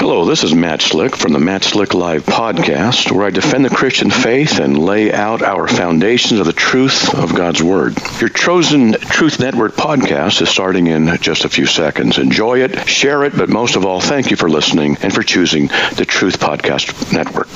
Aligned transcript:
Hello, 0.00 0.24
this 0.24 0.44
is 0.44 0.54
Matt 0.54 0.80
Slick 0.80 1.14
from 1.14 1.34
the 1.34 1.38
Matt 1.38 1.62
Slick 1.62 1.92
Live 1.92 2.24
podcast, 2.24 3.12
where 3.12 3.26
I 3.26 3.28
defend 3.28 3.66
the 3.66 3.68
Christian 3.68 4.08
faith 4.08 4.58
and 4.58 4.78
lay 4.78 5.12
out 5.12 5.42
our 5.42 5.68
foundations 5.68 6.40
of 6.40 6.46
the 6.46 6.54
truth 6.54 7.14
of 7.14 7.34
God's 7.34 7.62
Word. 7.62 7.98
Your 8.18 8.30
chosen 8.30 8.92
Truth 8.92 9.40
Network 9.40 9.74
podcast 9.74 10.40
is 10.40 10.48
starting 10.48 10.86
in 10.86 11.18
just 11.18 11.44
a 11.44 11.50
few 11.50 11.66
seconds. 11.66 12.16
Enjoy 12.16 12.62
it, 12.62 12.88
share 12.88 13.24
it, 13.24 13.36
but 13.36 13.50
most 13.50 13.76
of 13.76 13.84
all, 13.84 14.00
thank 14.00 14.30
you 14.30 14.38
for 14.38 14.48
listening 14.48 14.96
and 15.02 15.12
for 15.12 15.22
choosing 15.22 15.66
the 15.66 16.06
Truth 16.08 16.40
Podcast 16.40 17.12
Network. 17.12 17.48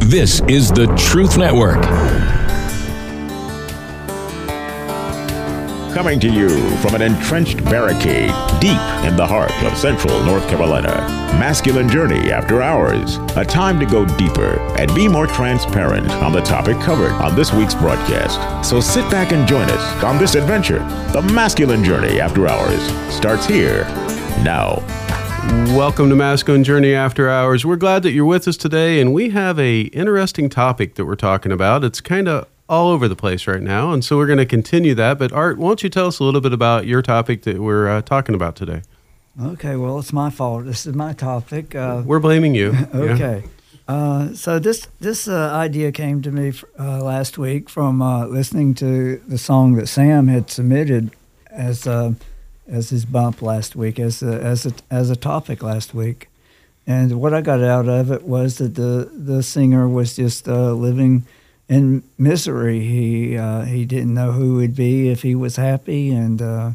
This 0.00 0.42
is 0.48 0.70
the 0.70 0.86
Truth 0.98 1.38
Network. 1.38 1.82
Coming 5.96 6.20
to 6.20 6.30
you 6.30 6.50
from 6.80 6.94
an 6.94 7.00
entrenched 7.00 7.64
barricade 7.64 8.30
deep 8.60 8.78
in 9.08 9.16
the 9.16 9.26
heart 9.26 9.50
of 9.62 9.78
central 9.78 10.22
North 10.24 10.46
Carolina. 10.46 10.90
Masculine 11.40 11.88
Journey 11.88 12.30
After 12.30 12.60
Hours. 12.60 13.16
A 13.34 13.46
time 13.46 13.80
to 13.80 13.86
go 13.86 14.04
deeper 14.18 14.58
and 14.78 14.94
be 14.94 15.08
more 15.08 15.26
transparent 15.26 16.06
on 16.10 16.32
the 16.32 16.42
topic 16.42 16.78
covered 16.80 17.12
on 17.12 17.34
this 17.34 17.50
week's 17.54 17.74
broadcast. 17.74 18.68
So 18.68 18.78
sit 18.78 19.10
back 19.10 19.32
and 19.32 19.48
join 19.48 19.70
us 19.70 20.04
on 20.04 20.18
this 20.18 20.34
adventure. 20.34 20.80
The 21.14 21.22
Masculine 21.32 21.82
Journey 21.82 22.20
After 22.20 22.46
Hours 22.46 22.82
starts 23.10 23.46
here 23.46 23.84
now. 24.44 24.84
Welcome 25.74 26.10
to 26.10 26.14
Masculine 26.14 26.62
Journey 26.62 26.92
After 26.92 27.30
Hours. 27.30 27.64
We're 27.64 27.76
glad 27.76 28.02
that 28.02 28.12
you're 28.12 28.26
with 28.26 28.46
us 28.46 28.58
today, 28.58 29.00
and 29.00 29.14
we 29.14 29.30
have 29.30 29.58
a 29.58 29.80
interesting 29.80 30.50
topic 30.50 30.96
that 30.96 31.06
we're 31.06 31.14
talking 31.14 31.52
about. 31.52 31.84
It's 31.84 32.02
kind 32.02 32.28
of 32.28 32.46
all 32.68 32.88
over 32.88 33.08
the 33.08 33.16
place 33.16 33.46
right 33.46 33.62
now, 33.62 33.92
and 33.92 34.04
so 34.04 34.16
we're 34.16 34.26
going 34.26 34.38
to 34.38 34.46
continue 34.46 34.94
that. 34.94 35.18
But 35.18 35.32
Art, 35.32 35.58
won't 35.58 35.82
you 35.82 35.88
tell 35.88 36.06
us 36.06 36.18
a 36.18 36.24
little 36.24 36.40
bit 36.40 36.52
about 36.52 36.86
your 36.86 37.02
topic 37.02 37.42
that 37.42 37.58
we're 37.58 37.88
uh, 37.88 38.02
talking 38.02 38.34
about 38.34 38.56
today? 38.56 38.82
Okay, 39.40 39.76
well, 39.76 39.98
it's 39.98 40.12
my 40.12 40.30
fault. 40.30 40.64
This 40.64 40.86
is 40.86 40.94
my 40.94 41.12
topic. 41.12 41.74
Uh, 41.74 42.02
we're 42.04 42.20
blaming 42.20 42.54
you. 42.54 42.74
okay. 42.94 43.42
Yeah. 43.44 43.50
Uh, 43.88 44.34
so 44.34 44.58
this 44.58 44.88
this 44.98 45.28
uh, 45.28 45.52
idea 45.52 45.92
came 45.92 46.20
to 46.22 46.32
me 46.32 46.52
uh, 46.78 47.02
last 47.02 47.38
week 47.38 47.68
from 47.68 48.02
uh, 48.02 48.26
listening 48.26 48.74
to 48.74 49.18
the 49.28 49.38
song 49.38 49.74
that 49.74 49.86
Sam 49.86 50.26
had 50.26 50.50
submitted 50.50 51.12
as 51.50 51.86
as 51.86 52.90
his 52.90 53.04
bump 53.04 53.42
last 53.42 53.76
week, 53.76 54.00
as 54.00 54.24
a, 54.24 54.42
as 54.42 54.66
a, 54.66 54.72
as 54.90 55.08
a 55.08 55.14
topic 55.14 55.62
last 55.62 55.94
week. 55.94 56.28
And 56.84 57.20
what 57.20 57.32
I 57.32 57.40
got 57.40 57.62
out 57.62 57.88
of 57.88 58.10
it 58.10 58.24
was 58.24 58.58
that 58.58 58.74
the, 58.74 59.08
the 59.14 59.44
singer 59.44 59.88
was 59.88 60.16
just 60.16 60.48
living 60.48 61.24
in 61.68 62.02
misery. 62.18 62.80
He 62.80 63.36
uh, 63.36 63.62
he 63.62 63.84
didn't 63.84 64.14
know 64.14 64.32
who 64.32 64.58
he'd 64.58 64.76
be 64.76 65.08
if 65.08 65.22
he 65.22 65.34
was 65.34 65.56
happy, 65.56 66.10
and 66.10 66.40
uh, 66.40 66.70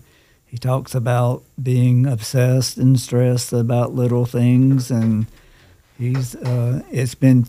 he 0.45 0.57
talks 0.57 0.93
about 0.93 1.43
being 1.61 2.05
obsessed 2.05 2.77
and 2.77 2.99
stressed 2.99 3.53
about 3.53 3.93
little 3.93 4.25
things. 4.25 4.91
And 4.91 5.27
he's 5.97 6.35
uh, 6.35 6.83
it's 6.91 7.15
been 7.15 7.47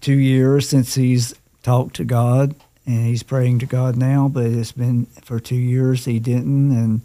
two 0.00 0.18
years 0.18 0.68
since 0.68 0.94
he's 0.94 1.34
talked 1.62 1.96
to 1.96 2.04
God, 2.04 2.54
and 2.86 3.06
he's 3.06 3.22
praying 3.22 3.60
to 3.60 3.66
God 3.66 3.96
now. 3.96 4.28
But 4.28 4.46
it's 4.46 4.72
been 4.72 5.06
for 5.22 5.38
two 5.38 5.56
years 5.56 6.04
he 6.04 6.18
didn't, 6.18 6.72
and 6.72 7.02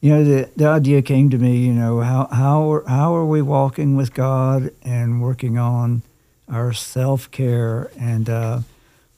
you 0.00 0.10
know 0.10 0.24
the 0.24 0.50
the 0.56 0.66
idea 0.66 1.02
came 1.02 1.28
to 1.30 1.38
me. 1.38 1.58
You 1.58 1.74
know 1.74 2.00
how 2.00 2.26
how 2.32 2.72
are, 2.72 2.88
how 2.88 3.14
are 3.14 3.26
we 3.26 3.42
walking 3.42 3.96
with 3.96 4.14
God 4.14 4.70
and 4.82 5.20
working 5.20 5.58
on 5.58 6.02
our 6.48 6.72
self 6.72 7.30
care 7.30 7.90
and 7.98 8.28
uh, 8.28 8.60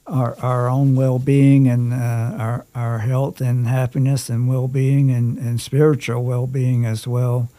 our, 0.05 0.35
our 0.41 0.69
own 0.69 0.95
well-being 0.95 1.67
and 1.67 1.93
uh, 1.93 2.35
our, 2.37 2.65
our 2.75 2.99
health 2.99 3.39
and 3.41 3.67
happiness 3.67 4.29
and 4.29 4.47
well-being 4.47 5.11
and, 5.11 5.37
and 5.37 5.61
spiritual 5.61 6.23
well-being 6.23 6.85
as 6.85 7.07
well. 7.07 7.49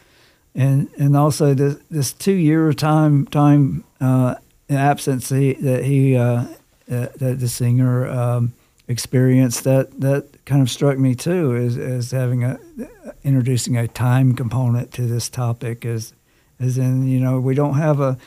And 0.54 0.88
and 0.98 1.16
also 1.16 1.52
this, 1.52 1.78
this 1.90 2.12
two-year 2.12 2.72
time 2.74 3.26
time 3.26 3.82
uh, 4.00 4.36
absence 4.70 5.30
that 5.30 5.82
he 5.84 6.16
uh, 6.16 6.46
that 6.86 7.18
the 7.40 7.48
singer 7.48 8.06
um, 8.06 8.52
experienced 8.86 9.64
that 9.64 10.00
that 10.00 10.44
kind 10.44 10.62
of 10.62 10.70
struck 10.70 10.98
me 10.98 11.14
too 11.14 11.56
as, 11.56 11.76
as 11.76 12.10
having 12.10 12.44
a 12.44 12.58
introducing 13.24 13.76
a 13.76 13.88
time 13.88 14.34
component 14.34 14.92
to 14.92 15.02
this 15.02 15.28
topic 15.28 15.84
as 15.84 16.12
as 16.60 16.78
in 16.78 17.08
you 17.08 17.18
know 17.18 17.40
we 17.40 17.54
don't 17.54 17.74
have 17.74 18.00
a 18.00 18.18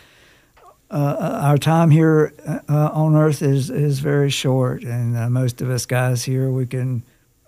uh, 0.89 1.39
our 1.41 1.57
time 1.57 1.91
here 1.91 2.33
uh, 2.69 2.89
on 2.93 3.15
Earth 3.15 3.41
is 3.41 3.69
is 3.69 3.99
very 3.99 4.29
short, 4.29 4.83
and 4.83 5.17
uh, 5.17 5.29
most 5.29 5.61
of 5.61 5.69
us 5.69 5.85
guys 5.85 6.23
here 6.23 6.49
we 6.49 6.65
can 6.65 7.03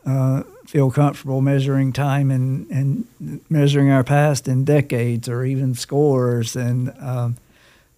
uh, 0.05 0.43
feel 0.65 0.91
comfortable 0.91 1.39
measuring 1.39 1.93
time 1.93 2.31
and 2.31 2.69
and 2.69 3.41
measuring 3.49 3.89
our 3.89 4.03
past 4.03 4.47
in 4.47 4.65
decades 4.65 5.29
or 5.29 5.45
even 5.45 5.73
scores, 5.73 6.55
and 6.55 6.93
um, 6.99 7.37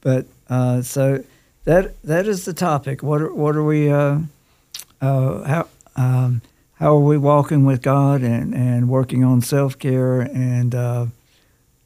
but 0.02 0.28
uh, 0.50 0.82
so 0.84 1.24
that 1.66 2.00
that 2.04 2.28
is 2.28 2.46
the 2.46 2.54
topic. 2.54 3.02
What 3.02 3.22
are, 3.22 3.34
what 3.34 3.56
are 3.56 3.64
we 3.64 3.92
uh, 3.92 4.20
how 5.02 5.68
um, 5.96 6.42
how 6.76 6.96
are 6.96 7.00
we 7.00 7.18
walking 7.18 7.66
with 7.66 7.82
God 7.82 8.22
and, 8.22 8.54
and 8.54 8.90
working 8.90 9.24
on 9.24 9.42
self 9.42 9.80
care 9.80 10.22
and 10.22 10.76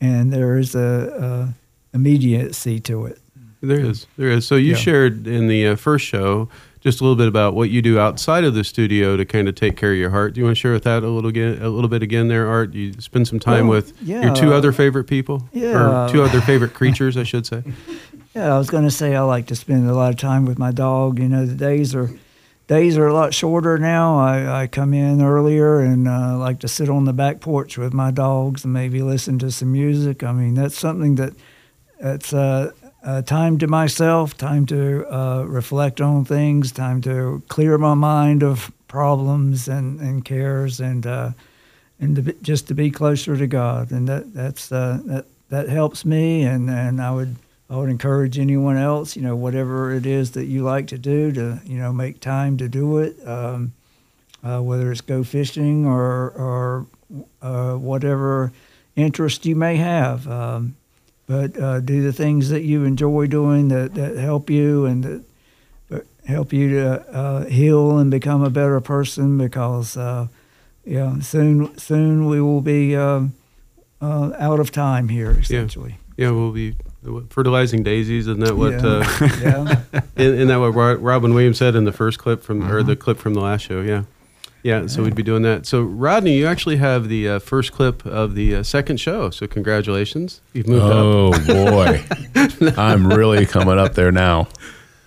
and 0.01 0.31
there 0.31 0.57
is 0.57 0.75
a, 0.75 1.53
a 1.93 1.95
immediacy 1.95 2.81
to 2.81 3.05
it. 3.05 3.19
There 3.67 3.79
is, 3.79 4.07
there 4.17 4.29
is. 4.29 4.47
So 4.47 4.55
you 4.55 4.71
yeah. 4.71 4.77
shared 4.77 5.27
in 5.27 5.47
the 5.47 5.67
uh, 5.67 5.75
first 5.75 6.05
show 6.05 6.49
just 6.85 7.01
a 7.01 7.03
little 7.03 7.15
bit 7.15 7.27
about 7.27 7.55
what 7.55 7.71
you 7.71 7.81
do 7.81 7.97
outside 7.97 8.43
of 8.43 8.53
the 8.53 8.63
studio 8.63 9.17
to 9.17 9.25
kind 9.25 9.47
of 9.47 9.55
take 9.55 9.75
care 9.75 9.91
of 9.91 9.97
your 9.97 10.11
heart. 10.11 10.35
Do 10.35 10.39
you 10.39 10.45
want 10.45 10.55
to 10.55 10.61
share 10.61 10.71
with 10.71 10.83
that 10.83 11.01
a 11.01 11.07
little 11.07 11.31
again, 11.31 11.59
a 11.59 11.67
little 11.67 11.89
bit 11.89 12.03
again 12.03 12.27
there, 12.27 12.47
Art? 12.47 12.73
You 12.73 12.93
spend 13.01 13.27
some 13.27 13.39
time 13.39 13.67
well, 13.67 13.77
with 13.79 13.99
yeah, 14.03 14.21
your 14.21 14.35
two 14.35 14.53
other 14.53 14.71
favorite 14.71 15.05
people, 15.05 15.49
yeah, 15.51 16.05
or 16.05 16.09
two 16.09 16.21
other 16.21 16.41
favorite 16.41 16.75
creatures, 16.75 17.17
I 17.17 17.23
should 17.23 17.45
say. 17.45 17.63
Yeah, 18.35 18.53
I 18.53 18.57
was 18.57 18.69
going 18.69 18.83
to 18.83 18.91
say 18.91 19.15
I 19.15 19.21
like 19.21 19.47
to 19.47 19.55
spend 19.55 19.89
a 19.89 19.93
lot 19.93 20.09
of 20.09 20.17
time 20.17 20.45
with 20.45 20.59
my 20.59 20.71
dog. 20.73 21.19
You 21.19 21.29
know, 21.29 21.45
the 21.45 21.55
days 21.55 21.95
are 21.95 22.09
days 22.67 22.97
are 22.97 23.07
a 23.07 23.13
lot 23.13 23.33
shorter 23.33 23.77
now. 23.77 24.19
I, 24.19 24.63
I 24.63 24.67
come 24.67 24.93
in 24.93 25.21
earlier 25.21 25.79
and 25.79 26.05
uh, 26.05 26.37
like 26.37 26.59
to 26.59 26.67
sit 26.67 26.89
on 26.89 27.05
the 27.05 27.13
back 27.13 27.39
porch 27.39 27.77
with 27.77 27.93
my 27.93 28.11
dogs 28.11 28.65
and 28.65 28.73
maybe 28.73 29.01
listen 29.01 29.39
to 29.39 29.51
some 29.51 29.71
music. 29.71 30.21
I 30.21 30.33
mean, 30.33 30.53
that's 30.53 30.77
something 30.77 31.15
that 31.15 31.33
that's 31.97 32.33
uh, 32.33 32.73
uh, 33.05 33.21
time 33.21 33.59
to 33.59 33.67
myself, 33.67 34.35
time 34.35 34.65
to 34.65 35.05
uh, 35.13 35.43
reflect 35.43 36.01
on 36.01 36.25
things, 36.25 36.71
time 36.71 37.01
to 37.01 37.43
clear 37.47 37.77
my 37.77 37.93
mind 37.93 38.41
of 38.41 38.71
problems 38.87 39.67
and, 39.67 39.99
and 40.01 40.25
cares, 40.25 40.79
and 40.79 41.05
uh, 41.05 41.31
and 41.99 42.15
to 42.15 42.33
just 42.41 42.67
to 42.67 42.73
be 42.73 42.89
closer 42.89 43.37
to 43.37 43.47
God, 43.47 43.91
and 43.91 44.07
that 44.07 44.33
that's 44.33 44.71
uh, 44.71 44.99
that 45.05 45.25
that 45.49 45.69
helps 45.69 46.03
me, 46.03 46.43
and, 46.43 46.69
and 46.69 46.99
I 46.99 47.11
would 47.11 47.35
I 47.69 47.77
would 47.77 47.89
encourage 47.89 48.39
anyone 48.39 48.77
else, 48.77 49.15
you 49.15 49.21
know, 49.21 49.35
whatever 49.35 49.93
it 49.93 50.07
is 50.07 50.31
that 50.31 50.45
you 50.45 50.63
like 50.63 50.87
to 50.87 50.97
do, 50.97 51.31
to 51.33 51.61
you 51.63 51.77
know 51.77 51.93
make 51.93 52.19
time 52.19 52.57
to 52.57 52.67
do 52.67 52.97
it, 52.97 53.15
um, 53.27 53.73
uh, 54.43 54.59
whether 54.61 54.91
it's 54.91 55.01
go 55.01 55.23
fishing 55.23 55.85
or 55.85 56.31
or 56.31 56.87
uh, 57.43 57.75
whatever 57.75 58.51
interest 58.95 59.45
you 59.45 59.55
may 59.55 59.75
have. 59.75 60.27
Um, 60.27 60.75
but 61.27 61.57
uh, 61.59 61.79
do 61.79 62.03
the 62.03 62.13
things 62.13 62.49
that 62.49 62.61
you 62.61 62.83
enjoy 62.83 63.27
doing 63.27 63.69
that, 63.69 63.95
that 63.95 64.17
help 64.17 64.49
you 64.49 64.85
and 64.85 65.03
that 65.03 65.23
help 66.25 66.51
you 66.51 66.69
to 66.69 67.15
uh, 67.15 67.45
heal 67.45 67.97
and 67.97 68.11
become 68.11 68.43
a 68.43 68.49
better 68.49 68.81
person 68.81 69.37
because 69.37 69.95
uh, 69.95 70.27
yeah 70.83 71.19
soon 71.19 71.77
soon 71.77 72.25
we 72.25 72.41
will 72.41 72.61
be 72.61 72.95
uh, 72.95 73.21
uh, 74.01 74.31
out 74.37 74.59
of 74.59 74.71
time 74.71 75.09
here 75.09 75.31
essentially. 75.31 75.97
Yeah, 76.17 76.27
yeah 76.27 76.31
we'll 76.31 76.51
be 76.51 76.75
fertilizing 77.29 77.83
daisies 77.83 78.27
isn't 78.27 78.39
that 78.39 78.57
what 78.57 78.73
yeah, 78.73 78.87
uh, 78.87 79.81
yeah. 79.93 80.01
isn't 80.15 80.47
that 80.47 80.57
what 80.57 81.01
Robin 81.01 81.33
Williams 81.33 81.59
said 81.59 81.75
in 81.75 81.85
the 81.85 81.91
first 81.91 82.17
clip 82.17 82.41
from 82.41 82.63
or 82.63 82.81
the 82.81 82.93
mm-hmm. 82.93 83.01
clip 83.01 83.17
from 83.17 83.35
the 83.35 83.41
last 83.41 83.61
show? 83.61 83.81
Yeah 83.81 84.03
yeah, 84.65 84.87
so 84.87 85.03
we'd 85.03 85.13
be 85.13 85.21
doing 85.21 85.43
that. 85.43 85.67
So, 85.67 85.83
Rodney, 85.83 86.35
you 86.35 86.47
actually 86.47 86.77
have 86.77 87.07
the 87.07 87.29
uh, 87.29 87.39
first 87.39 87.71
clip 87.71 88.03
of 88.03 88.33
the 88.33 88.55
uh, 88.55 88.63
second 88.63 88.99
show. 88.99 89.29
So, 89.29 89.45
congratulations. 89.45 90.41
You've 90.53 90.67
moved 90.67 90.85
oh, 90.85 91.33
up. 91.33 91.41
Oh, 91.47 91.69
boy. 91.69 92.03
I'm 92.75 93.05
really 93.05 93.45
coming 93.45 93.77
up 93.77 93.93
there 93.93 94.11
now. 94.11 94.47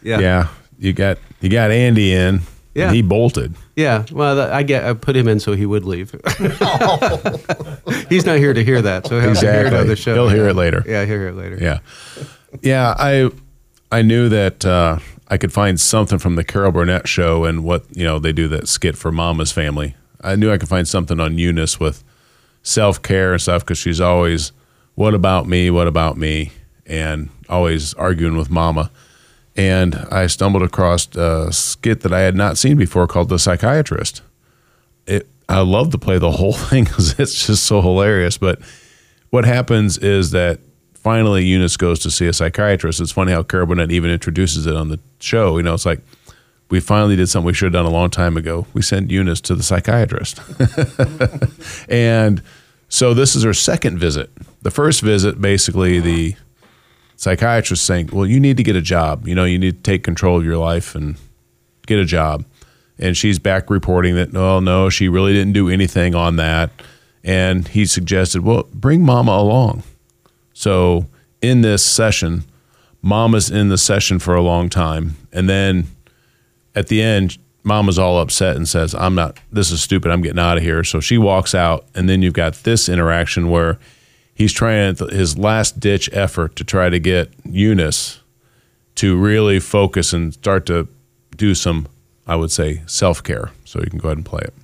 Yeah. 0.00 0.20
Yeah. 0.20 0.48
You 0.78 0.92
got 0.92 1.18
you 1.40 1.48
got 1.48 1.72
Andy 1.72 2.12
in. 2.12 2.42
Yeah. 2.72 2.92
he 2.92 3.02
bolted. 3.02 3.56
Yeah. 3.74 4.04
Well, 4.12 4.40
I 4.40 4.62
get 4.62 4.84
I 4.84 4.92
put 4.92 5.16
him 5.16 5.26
in 5.26 5.40
so 5.40 5.54
he 5.54 5.66
would 5.66 5.84
leave. 5.84 6.12
He's 8.08 8.24
not 8.24 8.38
here 8.38 8.54
to 8.54 8.62
hear 8.62 8.80
that. 8.80 9.08
So 9.08 9.18
he'll 9.18 9.30
exactly. 9.30 9.70
hear 9.70 9.82
it 9.82 9.86
the 9.88 9.96
show. 9.96 10.14
He'll 10.14 10.28
hear 10.28 10.46
it 10.46 10.54
later. 10.54 10.84
Yeah, 10.86 11.04
he'll 11.04 11.18
hear 11.18 11.28
it 11.30 11.34
later. 11.34 11.58
Yeah. 11.60 11.80
Yeah, 12.62 12.94
I 12.96 13.32
I 13.90 14.02
knew 14.02 14.28
that 14.28 14.64
uh, 14.64 15.00
I 15.28 15.36
could 15.36 15.52
find 15.52 15.78
something 15.78 16.18
from 16.18 16.36
the 16.36 16.44
Carol 16.44 16.72
Burnett 16.72 17.06
show 17.06 17.44
and 17.44 17.62
what 17.62 17.84
you 17.94 18.04
know 18.04 18.18
they 18.18 18.32
do 18.32 18.48
that 18.48 18.68
skit 18.68 18.96
for 18.96 19.12
Mama's 19.12 19.52
Family. 19.52 19.94
I 20.22 20.34
knew 20.36 20.50
I 20.50 20.58
could 20.58 20.68
find 20.68 20.88
something 20.88 21.20
on 21.20 21.38
Eunice 21.38 21.78
with 21.78 22.02
self 22.62 23.02
care 23.02 23.32
and 23.32 23.40
stuff 23.40 23.62
because 23.62 23.78
she's 23.78 24.00
always, 24.00 24.52
"What 24.94 25.14
about 25.14 25.46
me? 25.46 25.70
What 25.70 25.86
about 25.86 26.16
me?" 26.16 26.52
and 26.86 27.28
always 27.48 27.92
arguing 27.94 28.38
with 28.38 28.50
Mama. 28.50 28.90
And 29.54 29.96
I 30.10 30.28
stumbled 30.28 30.62
across 30.62 31.14
a 31.14 31.52
skit 31.52 32.00
that 32.00 32.12
I 32.12 32.20
had 32.20 32.34
not 32.34 32.56
seen 32.56 32.78
before 32.78 33.06
called 33.06 33.28
"The 33.28 33.38
Psychiatrist." 33.38 34.22
It 35.06 35.28
I 35.48 35.60
love 35.60 35.90
to 35.90 35.98
play 35.98 36.18
the 36.18 36.32
whole 36.32 36.52
thing 36.68 36.84
because 36.84 37.18
it's 37.18 37.46
just 37.46 37.64
so 37.64 37.82
hilarious. 37.82 38.38
But 38.38 38.60
what 39.30 39.44
happens 39.44 39.98
is 39.98 40.30
that 40.30 40.60
finally 41.02 41.44
Eunice 41.44 41.76
goes 41.76 41.98
to 42.00 42.10
see 42.10 42.26
a 42.26 42.32
psychiatrist. 42.32 43.00
It's 43.00 43.12
funny 43.12 43.32
how 43.32 43.42
Carol 43.42 43.66
Burnett 43.66 43.90
even 43.90 44.10
introduces 44.10 44.66
it 44.66 44.76
on 44.76 44.88
the 44.88 44.98
show. 45.20 45.56
You 45.56 45.62
know, 45.62 45.74
it's 45.74 45.86
like 45.86 46.00
we 46.70 46.80
finally 46.80 47.16
did 47.16 47.28
something 47.28 47.46
we 47.46 47.54
should 47.54 47.66
have 47.66 47.72
done 47.72 47.86
a 47.86 47.90
long 47.90 48.10
time 48.10 48.36
ago. 48.36 48.66
We 48.74 48.82
sent 48.82 49.10
Eunice 49.10 49.40
to 49.42 49.54
the 49.54 49.62
psychiatrist. 49.62 50.40
and 51.88 52.42
so 52.88 53.14
this 53.14 53.34
is 53.34 53.42
her 53.44 53.54
second 53.54 53.98
visit. 53.98 54.30
The 54.62 54.70
first 54.70 55.00
visit, 55.02 55.40
basically, 55.40 56.00
the 56.00 56.36
psychiatrist 57.16 57.84
saying, 57.84 58.10
Well, 58.12 58.26
you 58.26 58.40
need 58.40 58.56
to 58.56 58.62
get 58.62 58.76
a 58.76 58.82
job. 58.82 59.26
You 59.26 59.34
know, 59.34 59.44
you 59.44 59.58
need 59.58 59.76
to 59.76 59.82
take 59.82 60.02
control 60.04 60.38
of 60.38 60.44
your 60.44 60.56
life 60.56 60.94
and 60.94 61.16
get 61.86 61.98
a 61.98 62.04
job. 62.04 62.44
And 62.98 63.16
she's 63.16 63.38
back 63.38 63.70
reporting 63.70 64.16
that, 64.16 64.34
oh, 64.34 64.58
no, 64.58 64.90
she 64.90 65.08
really 65.08 65.32
didn't 65.32 65.52
do 65.52 65.68
anything 65.68 66.14
on 66.16 66.36
that. 66.36 66.70
And 67.22 67.68
he 67.68 67.86
suggested, 67.86 68.42
Well, 68.42 68.64
bring 68.72 69.02
mama 69.02 69.32
along. 69.32 69.82
So 70.58 71.06
in 71.40 71.60
this 71.60 71.86
session, 71.86 72.42
mama's 73.00 73.48
in 73.48 73.68
the 73.68 73.78
session 73.78 74.18
for 74.18 74.34
a 74.34 74.42
long 74.42 74.68
time. 74.68 75.14
And 75.32 75.48
then 75.48 75.86
at 76.74 76.88
the 76.88 77.00
end, 77.00 77.38
mama's 77.62 77.96
all 77.96 78.18
upset 78.18 78.56
and 78.56 78.66
says, 78.66 78.92
I'm 78.92 79.14
not, 79.14 79.38
this 79.52 79.70
is 79.70 79.80
stupid. 79.80 80.10
I'm 80.10 80.20
getting 80.20 80.40
out 80.40 80.56
of 80.56 80.64
here. 80.64 80.82
So 80.82 80.98
she 80.98 81.16
walks 81.16 81.54
out. 81.54 81.86
And 81.94 82.08
then 82.08 82.22
you've 82.22 82.32
got 82.32 82.54
this 82.64 82.88
interaction 82.88 83.50
where 83.50 83.78
he's 84.34 84.52
trying 84.52 84.96
his 84.96 85.38
last 85.38 85.78
ditch 85.78 86.10
effort 86.12 86.56
to 86.56 86.64
try 86.64 86.88
to 86.90 86.98
get 86.98 87.30
Eunice 87.44 88.18
to 88.96 89.16
really 89.16 89.60
focus 89.60 90.12
and 90.12 90.34
start 90.34 90.66
to 90.66 90.88
do 91.36 91.54
some, 91.54 91.86
I 92.26 92.34
would 92.34 92.50
say, 92.50 92.82
self 92.86 93.22
care. 93.22 93.52
So 93.64 93.78
you 93.78 93.90
can 93.90 94.00
go 94.00 94.08
ahead 94.08 94.18
and 94.18 94.26
play 94.26 94.42
it. 94.42 94.54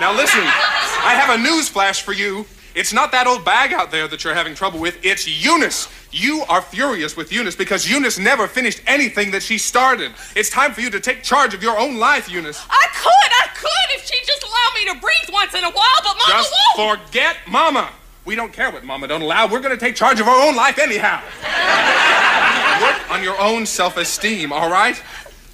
Now 0.00 0.12
listen, 0.12 0.40
I 0.42 1.14
have 1.16 1.38
a 1.38 1.40
news 1.40 1.68
flash 1.68 2.02
for 2.02 2.12
you. 2.12 2.46
It's 2.76 2.92
not 2.92 3.10
that 3.12 3.26
old 3.26 3.42
bag 3.42 3.72
out 3.72 3.90
there 3.90 4.06
that 4.06 4.22
you're 4.22 4.34
having 4.34 4.54
trouble 4.54 4.78
with. 4.78 5.02
It's 5.02 5.26
Eunice. 5.26 5.88
You 6.12 6.44
are 6.50 6.60
furious 6.60 7.16
with 7.16 7.32
Eunice 7.32 7.56
because 7.56 7.88
Eunice 7.90 8.18
never 8.18 8.46
finished 8.46 8.82
anything 8.86 9.30
that 9.30 9.42
she 9.42 9.56
started. 9.56 10.12
It's 10.34 10.50
time 10.50 10.74
for 10.74 10.82
you 10.82 10.90
to 10.90 11.00
take 11.00 11.22
charge 11.22 11.54
of 11.54 11.62
your 11.62 11.78
own 11.78 11.96
life, 11.96 12.30
Eunice. 12.30 12.62
I 12.68 12.86
could, 12.92 13.32
I 13.42 13.46
could 13.54 13.96
if 13.98 14.04
she'd 14.04 14.26
just 14.26 14.44
allow 14.44 14.68
me 14.74 14.92
to 14.92 15.00
breathe 15.00 15.32
once 15.32 15.54
in 15.54 15.64
a 15.64 15.70
while, 15.70 16.00
but 16.04 16.16
Mama 16.18 16.42
just 16.42 16.54
won't. 16.76 17.00
forget 17.00 17.36
Mama. 17.48 17.88
We 18.26 18.34
don't 18.34 18.52
care 18.52 18.70
what 18.70 18.84
Mama 18.84 19.08
don't 19.08 19.22
allow. 19.22 19.46
We're 19.50 19.60
going 19.60 19.74
to 19.76 19.82
take 19.82 19.96
charge 19.96 20.20
of 20.20 20.28
our 20.28 20.46
own 20.46 20.54
life 20.54 20.78
anyhow. 20.78 21.22
Work 22.82 23.10
on 23.10 23.22
your 23.22 23.40
own 23.40 23.64
self-esteem, 23.64 24.52
all 24.52 24.70
right? 24.70 25.02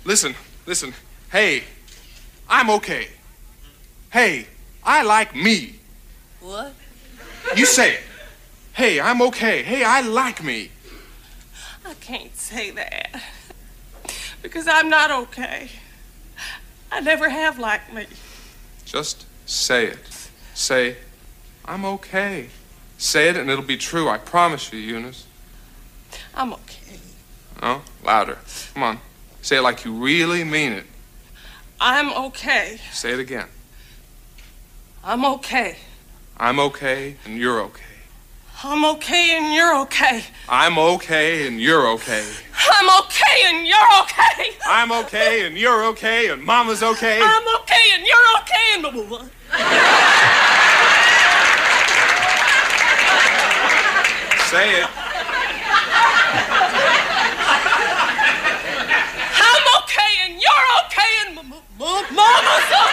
Listen, 0.04 0.34
listen. 0.66 0.92
Hey, 1.30 1.62
I'm 2.48 2.68
okay. 2.70 3.06
Hey, 4.10 4.48
I 4.82 5.04
like 5.04 5.36
me. 5.36 5.76
What? 6.40 6.74
You 7.56 7.66
say 7.66 7.94
it. 7.94 8.00
Hey, 8.72 9.00
I'm 9.00 9.20
okay. 9.22 9.62
Hey, 9.62 9.84
I 9.84 10.00
like 10.00 10.42
me. 10.42 10.70
I 11.84 11.94
can't 11.94 12.34
say 12.36 12.70
that. 12.70 13.22
Because 14.42 14.66
I'm 14.66 14.88
not 14.88 15.10
okay. 15.10 15.68
I 16.90 17.00
never 17.00 17.28
have 17.28 17.58
liked 17.58 17.92
me. 17.92 18.06
Just 18.84 19.26
say 19.46 19.86
it. 19.86 19.98
Say, 20.54 20.96
I'm 21.64 21.84
okay. 21.84 22.48
Say 22.98 23.28
it 23.28 23.36
and 23.36 23.50
it'll 23.50 23.64
be 23.64 23.76
true. 23.76 24.08
I 24.08 24.18
promise 24.18 24.72
you, 24.72 24.78
Eunice. 24.78 25.26
I'm 26.34 26.52
okay. 26.52 26.98
Oh, 27.62 27.82
louder. 28.04 28.38
Come 28.74 28.82
on. 28.82 28.98
Say 29.42 29.58
it 29.58 29.62
like 29.62 29.84
you 29.84 29.92
really 29.92 30.44
mean 30.44 30.72
it. 30.72 30.86
I'm 31.80 32.12
okay. 32.26 32.78
Say 32.92 33.12
it 33.12 33.20
again. 33.20 33.48
I'm 35.04 35.24
okay. 35.24 35.76
I'm 36.38 36.58
okay 36.58 37.16
and 37.24 37.36
you're 37.38 37.60
okay. 37.62 37.82
I'm 38.62 38.84
okay 38.84 39.36
and 39.36 39.52
you're 39.54 39.76
okay. 39.82 40.22
I'm 40.48 40.78
okay 40.78 41.48
and 41.48 41.60
you're 41.60 41.92
okay. 41.94 42.24
I'm 42.68 42.88
okay 43.04 43.42
and 43.46 43.66
you're 43.66 44.02
okay. 44.02 44.50
I'm 44.68 44.92
okay 44.92 45.46
and 45.46 45.58
you're 45.58 45.84
okay 45.86 46.28
and 46.30 46.42
Mama's 46.44 46.82
okay. 46.82 47.20
I'm 47.22 47.42
okay 47.60 47.90
and 47.94 48.06
you're 48.06 48.38
okay 48.40 48.74
and 48.74 49.10
what? 49.10 49.30
Say 54.52 54.80
it. 54.82 54.88
I'm 59.42 59.64
okay 59.80 60.12
and 60.24 60.34
you're 60.44 60.68
okay 60.84 61.12
and 61.26 61.38
m- 61.38 61.52
m- 61.52 62.14
Mama's 62.14 62.70
okay. 62.84 62.91